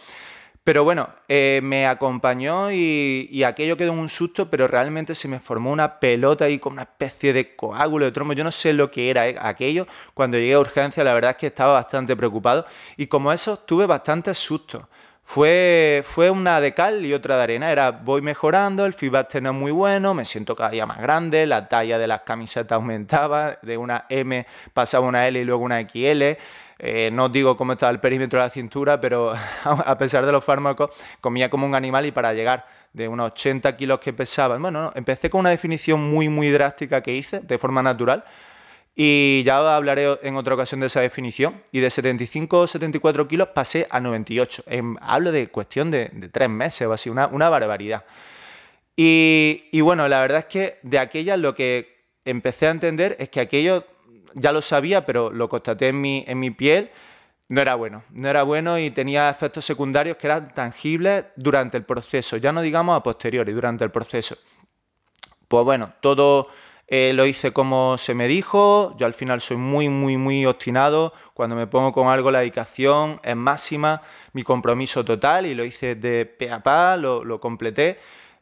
Pero 0.65 0.83
bueno, 0.83 1.11
eh, 1.29 1.61
me 1.63 1.87
acompañó 1.87 2.73
y, 2.73 3.45
aquello 3.45 3.77
quedó 3.77 3.93
en 3.93 3.99
un 3.99 4.09
susto, 4.09 4.49
pero 4.51 4.67
realmente 4.67 5.15
se 5.15 5.29
me 5.29 5.39
formó 5.39 5.71
una 5.71 6.01
pelota 6.01 6.47
ahí 6.47 6.59
con 6.59 6.73
una 6.73 6.83
especie 6.83 7.33
de 7.35 7.55
coágulo 7.55 8.07
de 8.07 8.13
trombo. 8.13 8.33
Yo 8.33 8.45
no 8.45 8.51
sé 8.51 8.73
lo 8.73 8.91
que 8.91 9.11
era 9.11 9.29
eh, 9.29 9.37
aquello. 9.41 9.87
Cuando 10.15 10.39
llegué 10.39 10.55
a 10.55 10.59
urgencia, 10.59 11.05
la 11.05 11.15
verdad 11.15 11.33
es 11.33 11.37
que 11.37 11.47
estaba 11.49 11.75
bastante 11.75 12.17
preocupado. 12.17 12.67
Y 12.97 13.07
como 13.07 13.33
eso, 13.33 13.59
tuve 13.59 13.87
bastantes 13.87 14.39
sustos 14.39 14.87
fue, 15.29 16.05
fue 16.07 16.31
una 16.31 16.61
de 16.61 16.73
cal 16.73 17.05
y 17.05 17.13
otra 17.13 17.37
de 17.37 17.43
arena. 17.43 17.73
Era 17.73 17.91
voy 17.91 18.23
mejorando, 18.23 18.87
el 18.87 18.95
feedback 18.95 19.35
no 19.43 19.51
es 19.51 19.57
muy 19.57 19.73
bueno, 19.73 20.15
me 20.15 20.25
siento 20.25 20.55
cada 20.55 20.71
día 20.71 20.87
más 20.87 20.99
grande, 20.99 21.47
la 21.47 21.69
talla 21.69 21.99
de 21.99 22.07
las 22.07 22.21
camisetas 22.21 22.77
aumentaba, 22.77 23.59
de 23.61 23.77
una 23.77 24.07
M 24.09 24.47
pasaba 24.73 25.07
una 25.07 25.27
L 25.27 25.39
y 25.39 25.45
luego 25.45 25.65
una 25.65 25.81
XL. 25.81 26.39
Eh, 26.79 27.11
no 27.13 27.25
os 27.25 27.33
digo 27.33 27.57
cómo 27.57 27.73
estaba 27.73 27.91
el 27.91 27.99
perímetro 27.99 28.39
de 28.39 28.47
la 28.47 28.51
cintura, 28.51 29.01
pero 29.01 29.35
a 29.65 29.99
pesar 29.99 30.25
de 30.25 30.33
los 30.33 30.45
fármacos, 30.45 30.91
comía 31.21 31.51
como 31.51 31.67
un 31.67 31.75
animal 31.75 32.07
y 32.07 32.13
para 32.13 32.33
llegar 32.33 32.65
de 32.93 33.09
unos 33.09 33.33
80 33.33 33.77
kilos 33.77 33.99
que 33.99 34.13
pesaba, 34.13 34.57
bueno, 34.59 34.93
empecé 34.95 35.29
con 35.29 35.41
una 35.41 35.51
definición 35.51 36.09
muy, 36.09 36.29
muy 36.29 36.51
drástica 36.51 37.03
que 37.03 37.13
hice 37.13 37.41
de 37.41 37.59
forma 37.59 37.83
natural 37.83 38.25
y 38.99 39.43
ya 39.45 39.77
hablaré 39.77 40.19
en 40.23 40.37
otra 40.37 40.55
ocasión 40.55 40.81
de 40.81 40.87
esa 40.87 41.03
definición. 41.03 41.63
Y 41.71 41.81
de 41.81 41.91
75 41.91 42.61
o 42.61 42.67
74 42.67 43.29
kilos 43.29 43.49
pasé 43.49 43.87
a 43.91 44.01
98. 44.01 44.65
hablo 45.03 45.33
de 45.33 45.49
cuestión 45.49 45.91
de, 45.91 46.09
tres 46.33 46.49
meses 46.49 46.89
o 46.89 46.95
así, 46.95 47.11
una, 47.11 47.27
barbaridad. 47.27 48.05
Y, 48.97 49.79
bueno, 49.83 50.09
la 50.09 50.21
verdad 50.21 50.39
es 50.39 50.45
que 50.47 50.79
de 50.83 50.99
aquella 50.99 51.37
lo 51.37 51.55
que 51.55 51.95
empecé 52.25 52.69
a 52.69 52.71
entender 52.71 53.17
es 53.19 53.29
que 53.29 53.41
aquello 53.41 53.85
ya 54.33 54.51
lo 54.51 54.63
sabía, 54.63 55.05
pero 55.05 55.31
lo 55.31 55.51
constaté 55.51 55.89
en 55.89 56.01
mi, 56.01 56.25
en 56.27 56.41
mi 56.41 56.51
piel, 56.51 56.91
no 57.49 57.61
era 57.61 57.75
bueno. 57.75 58.03
No 58.11 58.29
era 58.29 58.45
bueno 58.45 58.79
y 58.79 58.91
tenía 58.91 59.29
efectos 59.29 59.67
secundarios 59.67 60.17
que 60.17 60.27
eran 60.27 60.55
tangibles 60.55 61.27
durante 61.37 61.77
el 61.77 61.85
proceso, 61.85 62.39
ya 62.39 62.51
no 62.51 62.63
digamos 62.63 62.97
a 62.97 63.03
posteriori, 63.03 63.53
durante 63.53 63.85
el 63.85 63.91
proceso. 63.91 64.39
Pues 65.49 65.65
bueno, 65.65 65.93
todo 66.01 66.49
eh, 66.89 67.13
lo 67.15 67.27
hice 67.27 67.53
como 67.53 67.99
se 67.99 68.15
me 68.15 68.29
dijo, 68.29 68.95
yo 68.97 69.07
al 69.07 69.15
final 69.15 69.41
soy 69.41 69.57
muy, 69.57 69.89
muy, 69.89 70.17
muy 70.17 70.47
obstinado, 70.47 71.13
cuando 71.35 71.57
me 71.57 71.67
pongo 71.67 71.93
con 71.93 72.07
algo 72.09 72.31
la 72.31 72.41
dedicación 72.41 73.21
es 73.25 73.35
máxima, 73.35 74.03
mi 74.33 74.45
compromiso 74.45 75.05
total 75.05 75.47
y 75.47 75.55
lo 75.55 75.65
hice 75.65 75.97
de 75.97 76.27
pe 76.27 76.51
a 76.51 76.63
pa, 76.63 76.97
lo, 76.97 77.39
completé. 77.41 77.99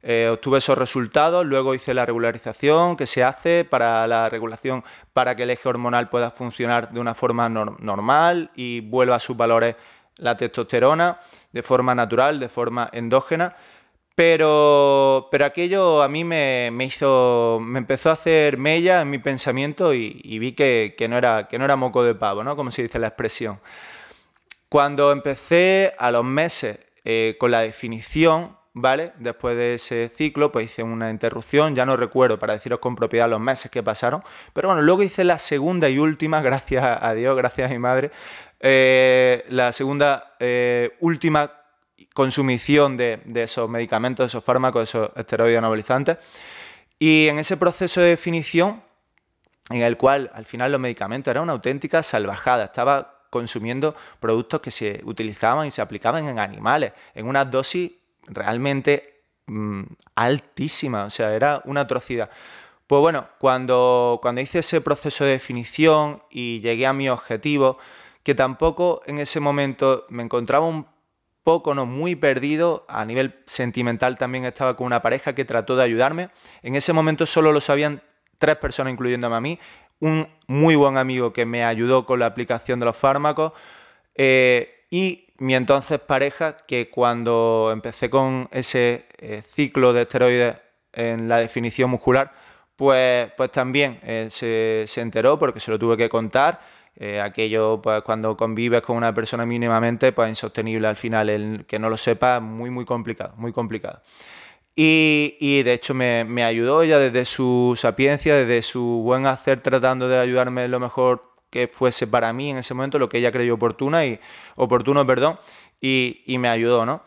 Eh, 0.07 0.29
obtuve 0.31 0.59
esos 0.59 0.77
resultados, 0.77 1.47
luego 1.47 1.75
hice 1.75 1.95
la 1.95 2.05
regularización 2.05 2.95
que 2.97 3.07
se 3.07 3.25
hace 3.25 3.65
para 3.65 4.07
la 4.07 4.29
regulación 4.29 4.85
para 5.15 5.35
que 5.35 5.45
el 5.45 5.51
eje 5.51 5.67
hormonal 5.67 6.11
pueda 6.11 6.31
funcionar 6.31 6.93
de 6.93 7.01
una 7.01 7.15
forma 7.15 7.49
normal 7.49 8.51
y 8.55 8.81
vuelva 8.81 9.17
a 9.17 9.21
sus 9.21 9.35
valores 9.35 9.77
la 10.19 10.37
testosterona 10.37 11.19
de 11.53 11.63
forma 11.63 11.95
natural, 11.95 12.39
de 12.39 12.51
forma 12.51 12.91
endógena. 12.93 13.57
Pero, 14.15 15.29
pero 15.33 15.45
aquello 15.45 16.03
a 16.03 16.09
mí 16.09 16.23
me, 16.23 16.71
hizo, 16.81 17.59
me 17.61 17.81
empezó 17.81 18.11
a 18.11 18.13
hacer 18.13 18.59
mella 18.59 19.01
en 19.03 19.11
mi 19.11 19.19
pensamiento 19.19 19.93
y, 19.93 20.39
vi 20.39 20.53
que, 20.53 20.95
no 21.09 21.19
era, 21.19 21.49
que 21.49 21.59
no 21.59 21.65
era 21.65 21.75
moco 21.75 22.05
de 22.05 22.15
pavo, 22.15 22.45
¿no? 22.45 22.55
Como 22.55 22.71
se 22.71 22.83
dice 22.83 23.01
la 23.01 23.09
expresión. 23.09 23.61
Cuando 24.69 25.11
empecé 25.11 25.95
a 25.99 26.13
los 26.13 26.25
meses 26.25 26.79
eh, 27.05 27.37
con 27.41 27.51
la 27.51 27.61
definición, 27.61 28.57
¿vale? 28.73 29.13
Después 29.19 29.57
de 29.57 29.75
ese 29.75 30.09
ciclo, 30.09 30.53
pues 30.53 30.67
hice 30.67 30.85
una 30.85 31.11
interrupción, 31.11 31.75
ya 31.75 31.85
no 31.85 31.97
recuerdo 31.97 32.39
para 32.39 32.55
deciros 32.55 32.79
con 32.79 32.95
propiedad 32.95 33.29
los 33.29 33.41
meses 33.41 33.71
que 33.71 33.83
pasaron, 33.83 34.23
pero 34.53 34.69
bueno, 34.69 34.83
luego 34.83 35.03
hice 35.03 35.25
la 35.25 35.39
segunda 35.39 35.89
y 35.89 35.99
última, 35.99 36.41
gracias 36.43 36.85
a 37.01 37.15
Dios, 37.15 37.37
gracias 37.37 37.71
a 37.71 37.73
mi 37.73 37.81
madre, 37.81 38.11
eh, 38.61 39.45
la 39.49 39.73
segunda 39.73 40.37
eh, 40.39 40.97
última 41.01 41.64
consumición 42.13 42.97
de, 42.97 43.21
esos 43.35 43.69
medicamentos, 43.69 44.25
de 44.25 44.29
esos 44.29 44.45
fármacos, 44.45 44.89
esos 44.89 45.11
esteroides 45.17 45.59
anabolizantes. 45.59 46.19
Y 46.99 47.29
en 47.29 47.39
ese 47.39 47.57
proceso 47.57 48.01
de 48.01 48.09
definición, 48.09 48.83
en 49.71 49.83
el 49.83 49.97
cual 49.97 50.31
al 50.35 50.45
final 50.45 50.73
los 50.73 50.81
medicamentos 50.81 51.31
eran 51.31 51.45
una 51.45 51.55
auténtica 51.55 52.03
salvajada, 52.03 52.67
estaba 52.67 53.23
consumiendo 53.31 53.97
productos 54.21 54.61
que 54.61 54.71
se 54.71 55.01
utilizaban 55.05 55.67
y 55.67 55.71
se 55.71 55.83
aplicaban 55.83 56.29
en 56.29 56.39
animales, 56.39 56.93
en 57.15 57.27
una 57.27 57.45
dosis 57.45 57.91
realmente 58.27 59.23
mm, 59.47 59.83
altísima, 60.15 61.05
o 61.05 61.11
sea, 61.11 61.35
era 61.35 61.61
una 61.65 61.81
atrocidad. 61.81 62.31
Pues 62.87 63.01
bueno, 63.01 63.27
cuando, 63.39 64.19
cuando 64.23 64.41
hice 64.41 64.61
ese 64.61 64.81
proceso 64.81 65.25
de 65.25 65.33
definición 65.33 66.23
y 66.31 66.61
llegué 66.61 66.87
a 66.87 66.93
mi 66.93 67.09
objetivo, 67.09 67.79
que 68.23 68.35
tampoco 68.35 69.03
en 69.07 69.19
ese 69.19 69.41
momento 69.41 70.07
me 70.09 70.23
encontraba 70.23 70.67
un 70.67 70.87
poco, 71.45 71.75
no 71.75 71.87
muy 71.87 72.17
perdido. 72.17 72.85
A 72.89 73.05
nivel 73.05 73.37
sentimental 73.47 74.19
también 74.19 74.45
estaba 74.45 74.77
con 74.77 74.87
una 74.87 75.03
pareja 75.03 75.35
que 75.35 75.45
trató 75.45 75.77
de 75.77 75.85
ayudarme. 75.85 76.31
En 76.63 76.75
ese 76.75 76.93
momento 76.93 77.27
solo 77.27 77.53
lo 77.53 77.61
sabían 77.61 78.03
tres 78.39 78.57
personas, 78.57 78.93
incluyéndome 78.93 79.37
a 79.37 79.41
mí. 79.41 79.59
Un 80.01 80.27
muy 80.49 80.75
buen 80.75 80.97
amigo 80.97 81.33
que 81.33 81.47
me 81.47 81.63
ayudó 81.63 82.05
con 82.05 82.19
la 82.19 82.27
aplicación 82.27 82.81
de 82.81 82.87
los 82.87 82.97
fármacos. 82.97 83.53
Eh, 84.17 84.87
y 84.91 85.29
mi 85.39 85.55
entonces 85.55 86.01
pareja, 86.01 86.57
que 86.57 86.91
cuando 86.91 87.71
empecé 87.73 88.11
con 88.11 88.49
ese 88.51 89.07
eh, 89.19 89.43
ciclo 89.43 89.93
de 89.93 90.03
esteroides 90.03 90.57
en 90.93 91.29
la 91.29 91.39
definición 91.39 91.91
muscular, 91.91 92.33
pues, 92.77 93.31
pues 93.37 93.53
también 93.53 94.01
eh, 94.03 94.29
se, 94.31 94.85
se 94.87 95.01
enteró 95.01 95.39
porque 95.39 95.61
se 95.61 95.71
lo 95.71 95.79
tuve 95.79 95.97
que 95.97 96.09
contar 96.09 96.61
eh, 96.97 97.21
aquello, 97.21 97.81
pues 97.83 98.03
cuando 98.03 98.37
convives 98.37 98.83
con 98.83 98.97
una 98.97 99.13
persona 99.13 99.45
mínimamente, 99.45 100.13
pues 100.13 100.29
insostenible 100.29 100.87
al 100.87 100.97
final. 100.97 101.29
El 101.29 101.65
que 101.67 101.79
no 101.79 101.89
lo 101.89 101.97
sepa, 101.97 102.41
muy, 102.41 102.71
muy 102.71 102.85
complicado, 102.85 103.35
muy 103.37 103.53
complicado. 103.53 104.01
Y, 104.77 105.63
de 105.63 105.73
hecho 105.73 105.95
me, 105.95 106.45
ayudó 106.45 106.83
ella 106.83 106.99
desde 106.99 107.25
su 107.25 107.75
sapiencia, 107.77 108.35
desde 108.35 108.63
su 108.63 109.03
buen 109.05 109.27
hacer, 109.27 109.61
tratando 109.61 110.09
de 110.09 110.19
ayudarme 110.19 110.67
lo 110.67 110.81
mejor 110.81 111.23
que 111.51 111.69
fuese 111.69 112.09
para 112.09 112.33
mí 112.33 112.51
en 112.51 112.59
ese 112.59 112.75
momento, 112.75 112.99
lo 112.99 113.09
que 113.09 113.19
ella 113.19 113.31
creyó 113.31 113.55
oportuna 113.55 114.05
y, 114.05 114.19
oportuno, 114.57 115.07
perdón, 115.07 115.39
y, 115.81 116.23
y 116.27 116.39
me 116.39 116.49
ayudó, 116.49 116.85
¿no? 116.85 117.03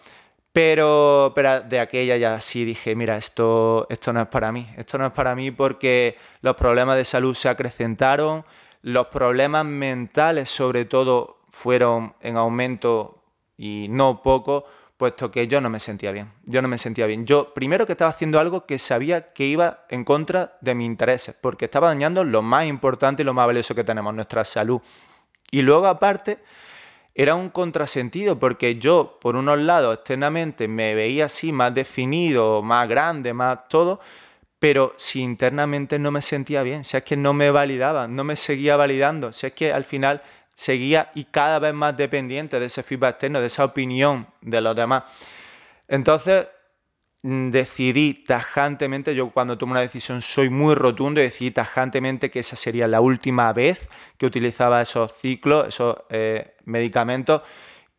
Pero, 0.53 1.33
pero, 1.35 1.61
de 1.61 1.79
aquella 1.79 2.17
ya 2.17 2.39
sí 2.39 2.65
dije, 2.65 2.95
mira, 2.95 3.17
esto, 3.17 3.85
esto 3.89 4.13
no 4.13 4.21
es 4.21 4.27
para 4.27 4.51
mí, 4.51 4.67
esto 4.77 4.97
no 4.97 5.05
es 5.05 5.11
para 5.11 5.35
mí 5.35 5.51
porque 5.51 6.17
los 6.41 6.55
problemas 6.55 6.95
de 6.95 7.05
salud 7.05 7.35
se 7.35 7.49
acrecentaron, 7.49 8.43
los 8.87 9.07
problemas 9.07 9.65
mentales, 9.65 10.49
sobre 10.49 10.85
todo, 10.85 11.39
fueron 11.49 12.15
en 12.21 12.37
aumento 12.37 13.21
y 13.57 13.87
no 13.89 14.21
poco, 14.23 14.63
puesto 14.95 15.29
que 15.29 15.45
yo 15.49 15.59
no 15.59 15.69
me 15.69 15.81
sentía 15.81 16.13
bien. 16.13 16.31
Yo 16.45 16.61
no 16.61 16.69
me 16.69 16.77
sentía 16.77 17.05
bien. 17.05 17.25
Yo, 17.25 17.53
primero 17.53 17.85
que 17.85 17.91
estaba 17.91 18.11
haciendo 18.11 18.39
algo 18.39 18.63
que 18.63 18.79
sabía 18.79 19.33
que 19.33 19.43
iba 19.43 19.83
en 19.89 20.05
contra 20.05 20.57
de 20.61 20.73
mis 20.73 20.85
intereses, 20.85 21.35
porque 21.35 21.65
estaba 21.65 21.87
dañando 21.87 22.23
lo 22.23 22.41
más 22.41 22.65
importante 22.65 23.23
y 23.23 23.25
lo 23.25 23.33
más 23.33 23.45
valioso 23.45 23.75
que 23.75 23.83
tenemos, 23.83 24.13
nuestra 24.13 24.45
salud. 24.45 24.79
Y 25.51 25.63
luego, 25.63 25.87
aparte, 25.87 26.37
era 27.13 27.35
un 27.35 27.49
contrasentido, 27.49 28.39
porque 28.39 28.77
yo, 28.77 29.17
por 29.19 29.35
unos 29.35 29.59
lados, 29.59 29.97
externamente 29.97 30.69
me 30.69 30.95
veía 30.95 31.25
así, 31.25 31.51
más 31.51 31.75
definido, 31.75 32.61
más 32.61 32.87
grande, 32.87 33.33
más 33.33 33.67
todo, 33.67 33.99
pero 34.59 34.93
si 34.97 35.21
internamente 35.21 35.99
no 35.99 36.11
me 36.11 36.21
sentía 36.21 36.63
bien, 36.63 36.83
si 36.83 36.97
es 36.97 37.03
que 37.03 37.15
no 37.15 37.33
me 37.33 37.51
validaba, 37.51 38.07
no 38.07 38.23
me 38.23 38.35
seguía 38.35 38.75
validando, 38.75 39.31
si 39.31 39.47
es 39.47 39.53
que 39.53 39.71
al 39.71 39.83
final 39.83 40.21
seguía 40.55 41.11
y 41.13 41.25
cada 41.25 41.59
vez 41.59 41.73
más 41.73 41.95
dependiente 41.95 42.59
de 42.59 42.65
ese 42.65 42.81
feedback 42.81 43.15
externo, 43.15 43.39
de 43.39 43.47
esa 43.47 43.63
opinión 43.63 44.27
de 44.41 44.61
los 44.61 44.75
demás. 44.75 45.03
Entonces 45.87 46.47
mm, 47.21 47.51
decidí 47.51 48.25
tajantemente, 48.25 49.13
yo 49.13 49.29
cuando 49.29 49.57
tomo 49.59 49.73
una 49.73 49.81
decisión 49.81 50.23
soy 50.23 50.49
muy 50.49 50.73
rotundo 50.73 51.21
y 51.21 51.25
decidí 51.25 51.51
tajantemente 51.51 52.31
que 52.31 52.39
esa 52.39 52.55
sería 52.55 52.87
la 52.87 53.01
última 53.01 53.53
vez 53.53 53.89
que 54.17 54.25
utilizaba 54.25 54.81
esos 54.81 55.13
ciclos, 55.13 55.67
esos 55.67 55.95
eh, 56.09 56.55
medicamentos 56.65 57.43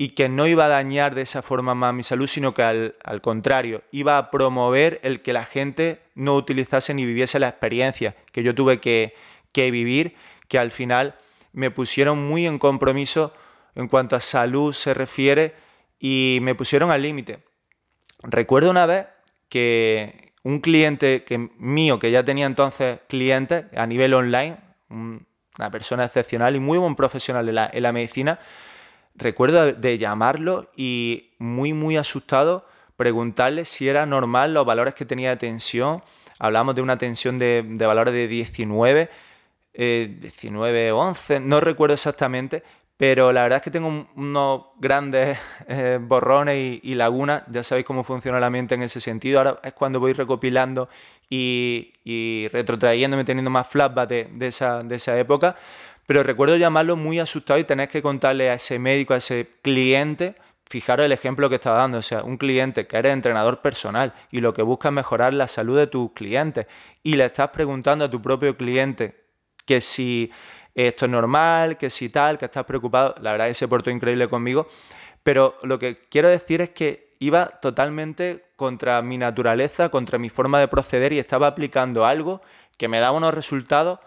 y 0.01 0.11
que 0.11 0.29
no 0.29 0.47
iba 0.47 0.67
a 0.67 0.69
dañar 0.69 1.17
de 1.17 1.23
esa 1.23 1.43
forma 1.43 1.75
más 1.75 1.93
mi 1.93 2.05
salud, 2.05 2.29
sino 2.29 2.55
que 2.55 2.63
al, 2.63 3.21
contrario, 3.21 3.83
iba 3.91 4.17
a 4.17 4.31
promover 4.31 5.01
el 5.03 5.23
que 5.23 5.33
la 5.33 5.45
gente 5.45 6.01
no 6.15 6.37
utilizase 6.37 6.95
ni 6.95 7.05
viviese 7.05 7.41
la 7.41 7.49
experiencia 7.49 8.15
que 8.31 8.45
yo 8.45 8.55
tuve 8.55 8.81
que, 8.81 9.13
vivir, 9.53 10.15
que 10.47 10.57
al 10.61 10.71
final 10.71 11.17
me 11.53 11.73
pusieron 11.73 12.29
muy 12.29 12.47
en 12.47 12.61
compromiso 12.61 13.35
en 13.75 13.89
cuanto 13.89 14.15
a 14.15 14.21
salud 14.21 14.73
se 14.73 14.95
refiere 14.95 15.57
y 15.99 16.39
me 16.43 16.55
pusieron 16.55 16.93
al 16.93 17.03
límite. 17.03 17.41
Recuerdo 18.23 18.71
una 18.71 18.87
vez 18.87 19.07
que 19.49 20.33
un 20.45 20.61
cliente 20.61 21.25
que, 21.25 21.51
mío, 21.59 21.99
que 21.99 22.13
ya 22.13 22.25
tenía 22.25 22.47
entonces 22.47 23.01
clientes 23.09 23.65
a 23.77 23.85
nivel 23.89 24.15
online, 24.15 24.59
una 24.91 25.71
persona 25.73 26.05
excepcional 26.05 26.55
y 26.55 26.61
muy 26.61 26.79
buen 26.79 26.95
profesional 26.95 27.49
en 27.49 27.83
la 27.83 27.93
medicina, 27.93 28.39
recuerdo 29.19 29.73
de 29.73 29.99
llamarlo 29.99 30.71
y 30.77 31.31
muy, 31.39 31.73
muy 31.73 31.97
asustado 31.97 32.65
preguntarle 32.97 33.65
si 33.65 33.89
era 33.89 34.07
normal 34.07 34.55
los 34.55 34.65
valores 34.65 34.95
que 34.95 35.05
tenía 35.05 35.31
de 35.31 35.37
tensión. 35.37 36.03
Hablamos 36.39 36.75
de 36.75 36.83
una 36.83 36.99
tensión 36.99 37.39
de, 37.39 37.63
valores 37.79 38.15
de 38.15 38.29
19, 38.29 39.11
19, 39.75 40.93
11, 40.93 41.41
no 41.41 41.61
recuerdo 41.61 41.95
exactamente, 41.95 42.63
pero 42.97 43.33
la 43.33 43.43
verdad 43.43 43.59
es 43.59 43.63
que 43.63 43.71
tengo 43.71 44.09
unos 44.17 44.63
grandes 44.79 45.39
eh, 45.69 45.99
borrones 46.01 46.81
y, 46.83 46.95
lagunas. 46.95 47.45
Ya 47.49 47.63
sabéis 47.63 47.87
cómo 47.87 48.03
funciona 48.03 48.41
la 48.41 48.51
mente 48.51 48.75
en 48.75 48.83
ese 48.83 49.01
sentido. 49.01 49.39
Ahora 49.39 49.61
es 49.63 49.73
cuando 49.73 50.01
voy 50.01 50.13
recopilando 50.13 50.89
y, 51.31 51.95
y 52.03 52.49
retrotrayéndome, 52.53 53.25
teniendo 53.25 53.51
más 53.51 53.69
flashbacks 53.69 54.09
de, 54.09 54.47
esa, 54.47 54.83
de 54.83 54.97
esa 54.97 55.17
época. 55.17 55.55
Pero 56.09 56.23
recuerdo 56.23 56.57
llamarlo 56.57 56.97
muy 56.97 57.19
asustado 57.19 57.61
y 57.61 57.65
tener 57.65 57.91
que 57.91 58.01
contarle 58.01 58.49
a 58.49 58.55
ese 58.55 58.79
médico, 58.79 59.13
a 59.13 59.19
ese 59.19 59.47
cliente, 59.61 60.37
fijaros 60.67 61.05
el 61.05 61.13
ejemplo 61.13 61.51
que 61.51 61.57
estaba 61.57 61.81
dando, 61.81 61.99
o 61.99 62.03
sea, 62.03 62.23
un 62.23 62.39
cliente 62.39 62.87
que 62.87 62.97
eres 62.97 63.13
entrenador 63.13 63.61
personal 63.61 64.15
y 64.31 64.41
lo 64.41 64.55
que 64.55 64.63
busca 64.63 64.89
es 64.89 64.95
mejorar 64.95 65.35
la 65.35 65.47
salud 65.49 65.77
de 65.77 65.87
tus 65.87 66.13
clientes 66.13 66.67
y 67.03 67.17
le 67.17 67.27
estás 67.27 67.51
preguntando 67.51 68.07
a 68.07 68.11
tu 68.11 68.23
propio 68.23 68.57
cliente 68.57 69.23
que 69.67 69.83
si 69.83 70.33
esto 70.75 71.05
es 71.05 71.11
normal, 71.11 71.77
que 71.77 71.91
si 71.91 72.09
tal, 72.09 72.39
que 72.39 72.47
estás 72.47 72.65
preocupado, 72.65 73.15
la 73.21 73.33
verdad 73.33 73.51
es 73.51 73.59
que 73.59 73.69
portó 73.69 73.91
increíble 73.91 74.29
conmigo, 74.29 74.67
pero 75.23 75.59
lo 75.63 75.79
que 75.79 76.07
quiero 76.09 76.29
decir 76.29 76.63
es 76.63 76.71
que 76.71 77.17
iba 77.19 77.45
totalmente 77.61 78.47
contra 78.57 79.03
mi 79.03 79.19
naturaleza, 79.19 79.91
contra 79.91 80.19
mi 80.19 80.31
forma 80.31 80.59
de 80.59 80.69
proceder 80.69 81.13
y 81.13 81.19
estaba 81.19 81.49
aplicando 81.49 82.07
algo 82.07 82.41
que 82.79 82.89
me 82.89 82.99
daba 82.99 83.15
unos 83.15 83.35
resultados 83.35 83.99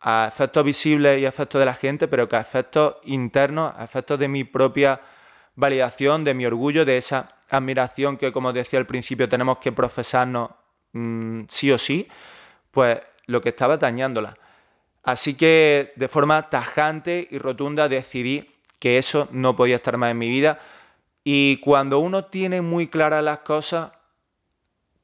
a 0.00 0.26
efectos 0.28 0.64
visibles 0.64 1.20
y 1.20 1.26
a 1.26 1.28
efectos 1.28 1.58
de 1.58 1.66
la 1.66 1.74
gente, 1.74 2.08
pero 2.08 2.28
que 2.28 2.36
a 2.36 2.40
efectos 2.40 2.96
internos, 3.04 3.74
a 3.76 3.84
efectos 3.84 4.18
de 4.18 4.28
mi 4.28 4.44
propia 4.44 5.00
validación, 5.56 6.24
de 6.24 6.34
mi 6.34 6.46
orgullo, 6.46 6.84
de 6.84 6.98
esa 6.98 7.36
admiración 7.50 8.16
que, 8.16 8.32
como 8.32 8.52
decía 8.52 8.78
al 8.78 8.86
principio, 8.86 9.28
tenemos 9.28 9.58
que 9.58 9.72
profesarnos 9.72 10.50
mm, 10.92 11.42
sí 11.48 11.72
o 11.72 11.78
sí, 11.78 12.08
pues 12.70 13.00
lo 13.26 13.40
que 13.40 13.50
estaba 13.50 13.76
dañándola. 13.76 14.36
Así 15.02 15.34
que 15.34 15.92
de 15.96 16.08
forma 16.08 16.50
tajante 16.50 17.26
y 17.30 17.38
rotunda 17.38 17.88
decidí 17.88 18.50
que 18.78 18.98
eso 18.98 19.28
no 19.32 19.56
podía 19.56 19.76
estar 19.76 19.96
más 19.96 20.10
en 20.10 20.18
mi 20.18 20.28
vida. 20.28 20.60
Y 21.24 21.58
cuando 21.58 21.98
uno 21.98 22.26
tiene 22.26 22.62
muy 22.62 22.88
claras 22.88 23.24
las 23.24 23.38
cosas, 23.40 23.92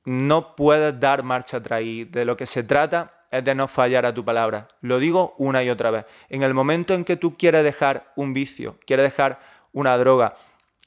no 0.05 0.55
puedes 0.55 0.99
dar 1.01 1.23
marcha 1.23 1.57
atrás. 1.57 1.83
De 1.83 2.25
lo 2.25 2.37
que 2.37 2.47
se 2.47 2.63
trata 2.63 3.14
es 3.39 3.45
de 3.45 3.55
no 3.55 3.67
fallar 3.67 4.07
a 4.07 4.15
tu 4.15 4.25
palabra. 4.25 4.69
Lo 4.81 4.99
digo 4.99 5.35
una 5.39 5.63
y 5.63 5.71
otra 5.71 5.91
vez. 5.91 6.05
En 6.29 6.43
el 6.43 6.55
momento 6.55 6.95
en 6.95 7.05
que 7.05 7.17
tú 7.17 7.37
quieres 7.37 7.65
dejar 7.65 8.13
un 8.17 8.33
vicio, 8.33 8.79
quieres 8.87 9.05
dejar 9.05 9.41
una 9.73 9.99
droga, 9.99 10.35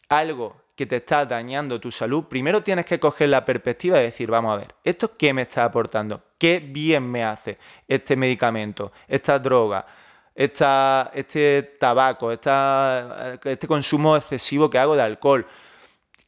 algo 0.07 0.55
que 0.75 0.85
te 0.85 0.97
está 0.97 1.25
dañando 1.25 1.79
tu 1.81 1.91
salud, 1.91 2.25
primero 2.25 2.63
tienes 2.63 2.85
que 2.85 2.99
coger 2.99 3.29
la 3.29 3.43
perspectiva 3.43 3.99
y 3.99 4.03
decir, 4.03 4.29
vamos 4.29 4.53
a 4.53 4.59
ver, 4.59 4.75
¿esto 4.83 5.17
qué 5.17 5.33
me 5.33 5.41
está 5.41 5.65
aportando? 5.65 6.23
¿Qué 6.37 6.59
bien 6.59 7.09
me 7.09 7.23
hace 7.23 7.57
este 7.87 8.15
medicamento, 8.15 8.91
esta 9.07 9.39
droga, 9.39 9.85
esta, 10.33 11.11
este 11.13 11.63
tabaco, 11.79 12.31
esta, 12.31 13.39
este 13.43 13.67
consumo 13.67 14.15
excesivo 14.15 14.69
que 14.69 14.77
hago 14.77 14.95
de 14.95 15.01
alcohol? 15.01 15.45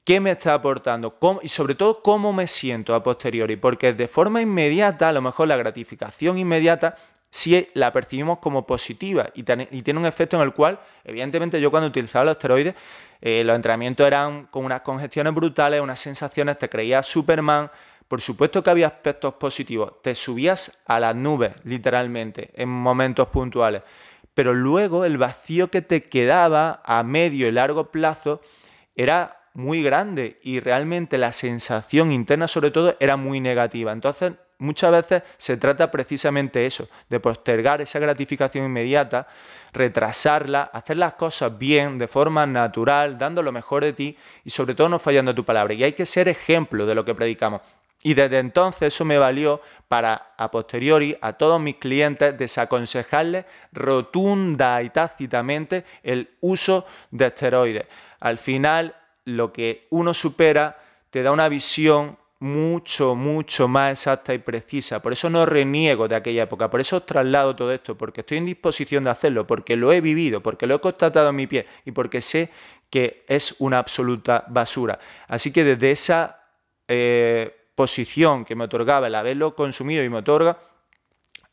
Qué 0.09 0.19
me 0.19 0.31
está 0.31 0.55
aportando 0.55 1.19
y 1.43 1.49
sobre 1.49 1.75
todo 1.75 2.01
cómo 2.01 2.33
me 2.33 2.47
siento 2.47 2.95
a 2.95 3.03
posteriori, 3.03 3.57
porque 3.57 3.93
de 3.93 4.07
forma 4.07 4.41
inmediata, 4.41 5.09
a 5.09 5.11
lo 5.11 5.21
mejor 5.21 5.47
la 5.47 5.55
gratificación 5.55 6.39
inmediata 6.39 6.95
sí 7.29 7.69
la 7.75 7.93
percibimos 7.93 8.39
como 8.39 8.65
positiva 8.65 9.29
y, 9.35 9.43
tiene 9.43 9.99
un 9.99 10.07
efecto 10.07 10.35
en 10.37 10.41
el 10.41 10.51
cual, 10.51 10.79
evidentemente 11.03 11.61
yo 11.61 11.69
cuando 11.69 11.89
utilizaba 11.89 12.25
los 12.25 12.31
esteroides, 12.31 12.73
eh, 13.21 13.43
los 13.43 13.55
entrenamientos 13.55 14.07
eran 14.07 14.47
con 14.47 14.65
unas 14.65 14.81
congestiones 14.81 15.31
brutales, 15.31 15.79
unas 15.79 15.99
sensaciones, 15.99 16.57
te 16.57 16.69
creías 16.69 17.05
Superman, 17.05 17.69
por 18.07 18.19
supuesto 18.19 18.63
que 18.63 18.69
había 18.71 18.87
aspectos 18.87 19.35
positivos, 19.35 20.01
te 20.01 20.15
subías 20.15 20.79
a 20.87 20.99
las 20.99 21.15
nubes 21.15 21.53
literalmente 21.65 22.49
en 22.55 22.67
momentos 22.67 23.27
puntuales, 23.27 23.83
pero 24.33 24.55
luego 24.55 25.05
el 25.05 25.19
vacío 25.19 25.69
que 25.69 25.83
te 25.83 26.09
quedaba 26.09 26.81
a 26.83 27.03
medio 27.03 27.47
y 27.47 27.51
largo 27.51 27.91
plazo 27.91 28.41
era 28.95 29.38
muy 29.53 29.83
grande 29.83 30.39
y 30.43 30.59
realmente 30.59 31.17
la 31.17 31.31
sensación 31.31 32.11
interna 32.11 32.47
sobre 32.47 32.71
todo 32.71 32.95
era 32.99 33.17
muy 33.17 33.39
negativa. 33.39 33.91
Entonces 33.91 34.33
muchas 34.59 34.91
veces 34.91 35.23
se 35.37 35.57
trata 35.57 35.89
precisamente 35.89 36.65
eso, 36.65 36.87
de 37.09 37.19
postergar 37.19 37.81
esa 37.81 37.99
gratificación 37.99 38.65
inmediata, 38.65 39.27
retrasarla, 39.73 40.63
hacer 40.63 40.97
las 40.97 41.13
cosas 41.13 41.57
bien, 41.57 41.97
de 41.97 42.07
forma 42.07 42.45
natural, 42.45 43.17
dando 43.17 43.41
lo 43.41 43.51
mejor 43.51 43.83
de 43.83 43.93
ti 43.93 44.17
y 44.43 44.49
sobre 44.49 44.75
todo 44.75 44.89
no 44.89 44.99
fallando 44.99 45.33
tu 45.33 45.45
palabra. 45.45 45.73
Y 45.73 45.83
hay 45.83 45.93
que 45.93 46.05
ser 46.05 46.27
ejemplo 46.27 46.85
de 46.85 46.95
lo 46.95 47.05
que 47.05 47.15
predicamos. 47.15 47.61
Y 48.01 48.13
desde 48.13 48.39
entonces 48.39 48.93
eso 48.93 49.03
me 49.03 49.17
valió 49.17 49.61
para, 49.89 50.33
a 50.37 50.51
posteriori, 50.51 51.17
a 51.21 51.33
todos 51.33 51.59
mis 51.59 51.75
clientes 51.75 52.37
desaconsejarles 52.37 53.45
rotunda 53.73 54.81
y 54.81 54.89
tácitamente 54.89 55.83
el 56.03 56.29
uso 56.39 56.85
de 57.11 57.25
esteroides. 57.25 57.85
Al 58.21 58.37
final, 58.37 58.95
lo 59.29 59.53
que 59.53 59.87
uno 59.89 60.13
supera 60.13 60.77
te 61.09 61.23
da 61.23 61.31
una 61.31 61.49
visión 61.49 62.17
mucho, 62.39 63.15
mucho 63.15 63.67
más 63.67 63.91
exacta 63.93 64.33
y 64.33 64.37
precisa. 64.37 65.01
Por 65.01 65.13
eso 65.13 65.29
no 65.29 65.45
reniego 65.45 66.07
de 66.07 66.15
aquella 66.15 66.43
época, 66.43 66.69
por 66.69 66.79
eso 66.79 66.97
os 66.97 67.05
traslado 67.05 67.55
todo 67.55 67.71
esto, 67.73 67.97
porque 67.97 68.21
estoy 68.21 68.37
en 68.37 68.45
disposición 68.45 69.03
de 69.03 69.09
hacerlo, 69.09 69.45
porque 69.45 69.75
lo 69.75 69.91
he 69.91 70.01
vivido, 70.01 70.41
porque 70.41 70.65
lo 70.65 70.75
he 70.75 70.79
constatado 70.79 71.29
en 71.29 71.35
mi 71.35 71.47
piel 71.47 71.65
y 71.85 71.91
porque 71.91 72.21
sé 72.21 72.49
que 72.89 73.23
es 73.27 73.55
una 73.59 73.77
absoluta 73.77 74.45
basura. 74.47 74.99
Así 75.27 75.51
que 75.51 75.63
desde 75.63 75.91
esa 75.91 76.43
eh, 76.87 77.55
posición 77.75 78.45
que 78.45 78.55
me 78.55 78.63
otorgaba 78.63 79.07
el 79.07 79.15
haberlo 79.15 79.53
consumido 79.53 80.03
y 80.03 80.09
me 80.09 80.17
otorga, 80.17 80.57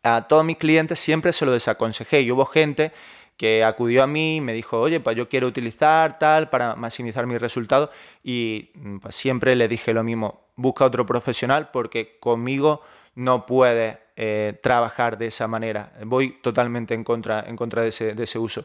a 0.02 0.28
todos 0.28 0.44
mis 0.44 0.56
clientes 0.56 1.00
siempre 1.00 1.32
se 1.32 1.44
lo 1.44 1.52
desaconsejé 1.52 2.20
y 2.20 2.30
hubo 2.30 2.46
gente 2.46 2.92
que 3.36 3.64
acudió 3.64 4.02
a 4.02 4.06
mí 4.06 4.36
y 4.36 4.40
me 4.40 4.52
dijo, 4.52 4.80
oye, 4.80 5.00
pues 5.00 5.16
yo 5.16 5.28
quiero 5.28 5.46
utilizar 5.46 6.18
tal 6.18 6.48
para 6.48 6.74
maximizar 6.76 7.26
mis 7.26 7.40
resultados 7.40 7.90
y 8.24 8.70
mm, 8.74 8.98
pues 8.98 9.14
siempre 9.14 9.54
le 9.56 9.68
dije 9.68 9.92
lo 9.92 10.02
mismo, 10.02 10.46
busca 10.56 10.84
otro 10.84 11.04
profesional 11.04 11.70
porque 11.70 12.18
conmigo 12.18 12.82
no 13.14 13.46
puedes 13.46 13.98
eh, 14.16 14.58
trabajar 14.62 15.18
de 15.18 15.26
esa 15.26 15.46
manera. 15.46 15.92
Voy 16.04 16.38
totalmente 16.40 16.94
en 16.94 17.04
contra, 17.04 17.44
en 17.46 17.56
contra 17.56 17.82
de, 17.82 17.88
ese, 17.88 18.38
uso. 18.38 18.64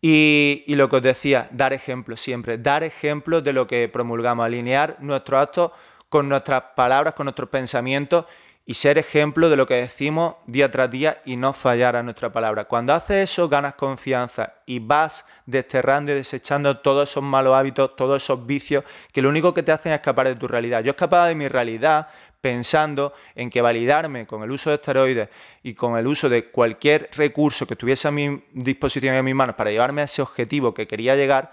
Y, 0.00 0.64
y, 0.66 0.74
lo 0.74 0.88
que 0.88 0.96
os 0.96 1.02
decía, 1.02 1.48
dar 1.52 1.72
ejemplos 1.72 2.20
siempre, 2.20 2.58
dar 2.58 2.82
ejemplos 2.82 3.42
de 3.42 3.52
lo 3.52 3.66
que 3.66 3.88
promulgamos, 3.88 4.44
alinear 4.44 4.96
nuestros 5.00 5.42
actos 5.42 5.70
con 6.08 6.28
nuestras 6.28 6.62
palabras, 6.76 7.14
con 7.14 7.24
nuestros 7.24 7.48
pensamientos 7.48 8.26
y 8.66 8.74
ser 8.74 8.96
ejemplo 8.96 9.50
de 9.50 9.56
lo 9.56 9.66
que 9.66 9.74
decimos 9.74 10.36
día 10.46 10.70
tras 10.70 10.90
día 10.90 11.20
y 11.26 11.36
no 11.36 11.52
fallar 11.52 11.96
a 11.96 12.02
nuestra 12.02 12.32
palabra. 12.32 12.64
Cuando 12.64 12.94
haces 12.94 13.30
eso, 13.30 13.48
ganas 13.48 13.74
confianza 13.74 14.54
y 14.64 14.78
vas 14.78 15.26
desterrando 15.44 16.12
y 16.12 16.14
desechando 16.14 16.78
todos 16.78 17.10
esos 17.10 17.22
malos 17.22 17.54
hábitos, 17.54 17.94
todos 17.94 18.22
esos 18.22 18.46
vicios 18.46 18.84
que 19.12 19.20
lo 19.20 19.28
único 19.28 19.52
que 19.52 19.62
te 19.62 19.72
hacen 19.72 19.92
es 19.92 19.98
escapar 19.98 20.28
de 20.28 20.36
tu 20.36 20.48
realidad. 20.48 20.82
Yo 20.82 20.90
escapaba 20.92 21.28
de 21.28 21.34
mi 21.34 21.46
realidad 21.46 22.08
pensando 22.40 23.14
en 23.34 23.50
que 23.50 23.60
validarme 23.60 24.26
con 24.26 24.42
el 24.42 24.50
uso 24.50 24.70
de 24.70 24.76
esteroides 24.76 25.28
y 25.62 25.74
con 25.74 25.96
el 25.96 26.06
uso 26.06 26.28
de 26.28 26.50
cualquier 26.50 27.10
recurso 27.16 27.66
que 27.66 27.74
estuviese 27.74 28.08
a 28.08 28.10
mi 28.10 28.44
disposición 28.52 29.14
y 29.14 29.18
en 29.18 29.24
mis 29.24 29.34
manos 29.34 29.56
para 29.56 29.70
llevarme 29.70 30.02
a 30.02 30.04
ese 30.04 30.20
objetivo 30.20 30.74
que 30.74 30.86
quería 30.86 31.16
llegar, 31.16 31.52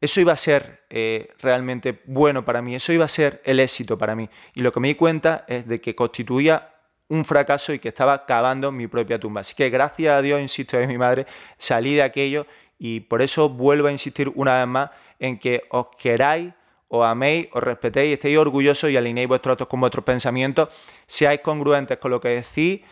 eso 0.00 0.20
iba 0.20 0.32
a 0.32 0.36
ser 0.36 0.84
eh, 0.90 1.30
realmente 1.40 2.02
bueno 2.04 2.44
para 2.44 2.62
mí, 2.62 2.74
eso 2.74 2.92
iba 2.92 3.04
a 3.04 3.08
ser 3.08 3.40
el 3.44 3.60
éxito 3.60 3.96
para 3.96 4.14
mí. 4.14 4.28
Y 4.54 4.60
lo 4.60 4.72
que 4.72 4.80
me 4.80 4.88
di 4.88 4.94
cuenta 4.94 5.44
es 5.48 5.66
de 5.66 5.80
que 5.80 5.94
constituía 5.94 6.70
un 7.08 7.24
fracaso 7.24 7.72
y 7.72 7.78
que 7.78 7.88
estaba 7.88 8.26
cavando 8.26 8.72
mi 8.72 8.86
propia 8.86 9.18
tumba. 9.18 9.40
Así 9.40 9.54
que 9.54 9.70
gracias 9.70 10.14
a 10.14 10.22
Dios, 10.22 10.40
insisto, 10.40 10.76
de 10.76 10.86
mi 10.88 10.98
madre, 10.98 11.26
salí 11.56 11.94
de 11.94 12.02
aquello 12.02 12.46
y 12.78 13.00
por 13.00 13.22
eso 13.22 13.48
vuelvo 13.48 13.88
a 13.88 13.92
insistir 13.92 14.30
una 14.34 14.56
vez 14.56 14.66
más 14.66 14.90
en 15.18 15.38
que 15.38 15.64
os 15.70 15.86
queráis, 15.96 16.52
os 16.88 17.04
améis, 17.04 17.48
os 17.52 17.62
respetéis, 17.62 18.12
estéis 18.12 18.38
orgullosos 18.38 18.90
y 18.90 18.96
alineéis 18.96 19.28
vuestros 19.28 19.54
actos 19.54 19.68
con 19.68 19.80
vuestros 19.80 20.04
pensamientos, 20.04 20.68
seáis 21.06 21.40
congruentes 21.40 21.98
con 21.98 22.10
lo 22.10 22.20
que 22.20 22.28
decís 22.28 22.82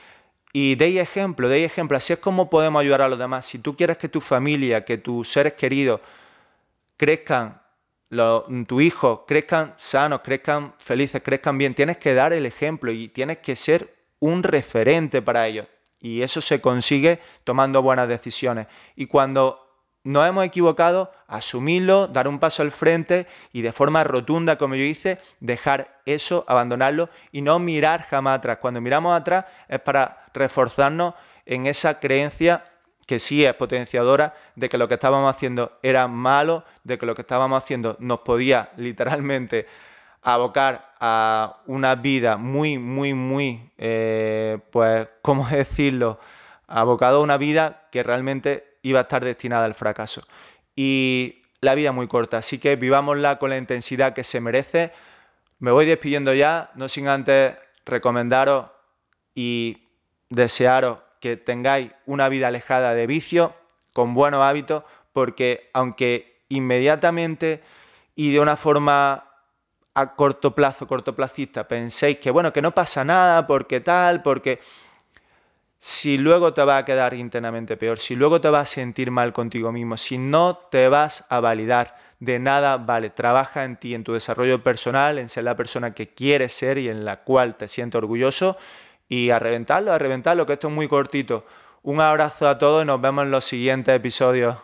y 0.53 0.75
deis 0.77 0.99
ejemplo, 0.99 1.49
deis 1.49 1.67
ejemplo. 1.67 1.97
Así 1.97 2.13
es 2.13 2.19
como 2.19 2.49
podemos 2.49 2.81
ayudar 2.81 3.03
a 3.03 3.09
los 3.09 3.19
demás. 3.19 3.45
Si 3.45 3.59
tú 3.59 3.77
quieres 3.77 3.99
que 3.99 4.09
tu 4.09 4.21
familia, 4.21 4.85
que 4.85 4.99
tus 4.99 5.29
seres 5.29 5.55
queridos, 5.55 6.01
crezcan, 7.05 7.61
tu 8.67 8.81
hijo 8.81 9.27
crezcan 9.27 9.75
sanos, 9.77 10.23
crezcan 10.25 10.75
felices, 10.79 11.21
crezcan 11.23 11.59
bien, 11.59 11.75
tienes 11.75 11.99
que 11.99 12.15
dar 12.15 12.33
el 12.33 12.47
ejemplo 12.47 12.91
y 12.93 13.09
tienes 13.09 13.39
que 13.39 13.57
ser 13.57 13.95
un 14.21 14.43
referente 14.43 15.21
para 15.21 15.47
ellos. 15.47 15.67
Y 16.01 16.23
eso 16.23 16.41
se 16.41 16.63
consigue 16.63 17.21
tomando 17.45 17.83
buenas 17.83 18.09
decisiones. 18.09 18.69
Y 18.97 19.05
cuando 19.05 19.61
nos 20.03 20.27
hemos 20.27 20.47
equivocado, 20.47 21.13
asumirlo, 21.27 22.07
dar 22.07 22.27
un 22.27 22.39
paso 22.39 22.63
al 22.63 22.73
frente 22.73 23.27
y 23.53 23.61
de 23.61 23.73
forma 23.73 24.03
rotunda, 24.03 24.57
como 24.57 24.77
yo 24.77 24.85
hice, 24.85 25.19
dejar 25.41 26.01
eso, 26.07 26.47
abandonarlo 26.49 27.11
y 27.33 27.43
no 27.43 27.59
mirar 27.59 28.07
jamás 28.09 28.39
atrás. 28.39 28.59
Cuando 28.63 28.81
miramos 28.81 29.15
atrás 29.15 29.45
es 29.69 29.81
para 29.81 30.25
reforzarnos 30.33 31.13
en 31.45 31.67
esa 31.67 32.01
creencia 32.01 32.65
que 33.07 33.19
sí 33.19 33.45
es 33.45 33.55
potenciadora 33.55 34.35
de 34.57 34.69
que 34.69 34.79
lo 34.79 34.89
que 34.89 34.95
estábamos 34.95 35.35
haciendo 35.35 35.79
era 35.83 36.09
malo, 36.09 36.65
de 36.85 36.99
que 36.99 37.07
lo 37.07 37.15
que 37.15 37.23
estábamos 37.23 37.63
haciendo 37.63 37.97
nos 38.01 38.21
podía 38.21 38.71
literalmente 38.77 39.67
abocar 40.23 40.95
a 41.01 41.61
una 41.67 41.95
vida 41.97 42.37
muy, 42.37 42.79
muy, 42.79 43.13
muy, 43.13 43.71
eh, 43.77 44.59
pues, 44.71 45.07
¿cómo 45.23 45.47
decirlo? 45.51 46.19
Abocado 46.67 47.19
a 47.19 47.23
una 47.23 47.37
vida 47.37 47.89
que 47.93 48.03
realmente 48.03 48.79
iba 48.83 49.01
a 49.01 49.03
estar 49.03 49.25
destinada 49.25 49.67
al 49.67 49.75
fracaso. 49.75 50.23
Y 50.75 51.43
la 51.61 51.75
vida 51.75 51.91
es 51.91 51.95
muy 51.95 52.09
corta, 52.09 52.39
así 52.39 52.59
que 52.59 52.77
vivámosla 52.77 53.39
con 53.39 53.51
la 53.51 53.59
intensidad 53.59 54.15
que 54.15 54.25
se 54.25 54.41
merece. 54.41 54.93
Me 55.59 55.71
voy 55.71 55.87
despidiendo 55.87 56.33
ya, 56.35 56.71
no 56.75 56.89
sin 56.89 57.09
antes 57.09 57.55
recomendaros 57.85 58.71
y 59.35 59.89
desearos 60.31 60.99
que 61.25 61.39
tengáis 61.39 61.91
una 62.05 62.29
vida 62.29 62.49
alejada 62.49 62.93
de 62.93 63.07
vicio, 63.07 63.55
con 63.95 64.13
buenos 64.13 64.43
hábitos, 64.43 64.85
porque 65.15 65.71
aunque 65.73 66.43
inmediatamente 66.51 67.63
y 68.15 68.31
de 68.31 68.41
una 68.41 68.59
forma 68.59 69.25
a 69.95 70.15
corto 70.17 70.55
plazo, 70.55 70.87
cortoplacista, 70.87 71.67
penséis 71.67 72.19
que 72.19 72.31
bueno, 72.31 72.53
que 72.53 72.61
no 72.61 72.75
pasa 72.75 73.07
nada, 73.07 73.47
porque 73.47 73.81
tal, 73.81 74.21
porque 74.21 74.61
si 75.79 76.19
luego 76.19 76.53
te 76.53 76.63
va 76.63 76.77
a 76.77 76.85
quedar 76.85 77.15
internamente 77.15 77.79
peor, 77.79 78.01
si 78.01 78.17
luego 78.17 78.43
te 78.43 78.51
vas 78.51 78.71
a 78.71 78.75
sentir 78.75 79.11
mal 79.11 79.33
contigo 79.33 79.73
mismo, 79.73 79.97
si 79.97 80.19
no 80.19 80.59
te 80.71 80.89
vas 80.89 81.25
a 81.31 81.41
validar, 81.41 81.97
de 82.21 82.39
nada 82.39 82.77
vale. 82.77 83.09
Trabaja 83.09 83.65
en 83.65 83.79
ti, 83.79 83.95
en 83.95 84.05
tu 84.05 84.13
desarrollo 84.13 84.63
personal, 84.63 85.19
en 85.19 85.31
ser 85.31 85.45
la 85.45 85.57
persona 85.57 85.95
que 85.95 86.13
quieres 86.13 86.53
ser 86.53 86.77
y 86.77 86.91
en 86.91 87.07
la 87.07 87.25
cual 87.25 87.57
te 87.57 87.67
sientes 87.67 87.97
orgulloso 87.97 88.59
y 89.09 89.31
a 89.31 89.39
reventarlo, 89.39 89.93
a 89.93 89.99
reventarlo, 89.99 90.47
que 90.47 90.55
esto 90.55 90.69
es 90.69 90.75
muy 90.75 90.89
cortito. 90.89 91.45
Un 91.83 92.01
abrazo 92.01 92.49
a 92.49 92.59
todos 92.59 92.83
y 92.83 92.87
nos 92.87 93.01
vemos 93.01 93.25
en 93.25 93.31
los 93.31 93.45
siguientes 93.45 93.95
episodios. 93.95 94.57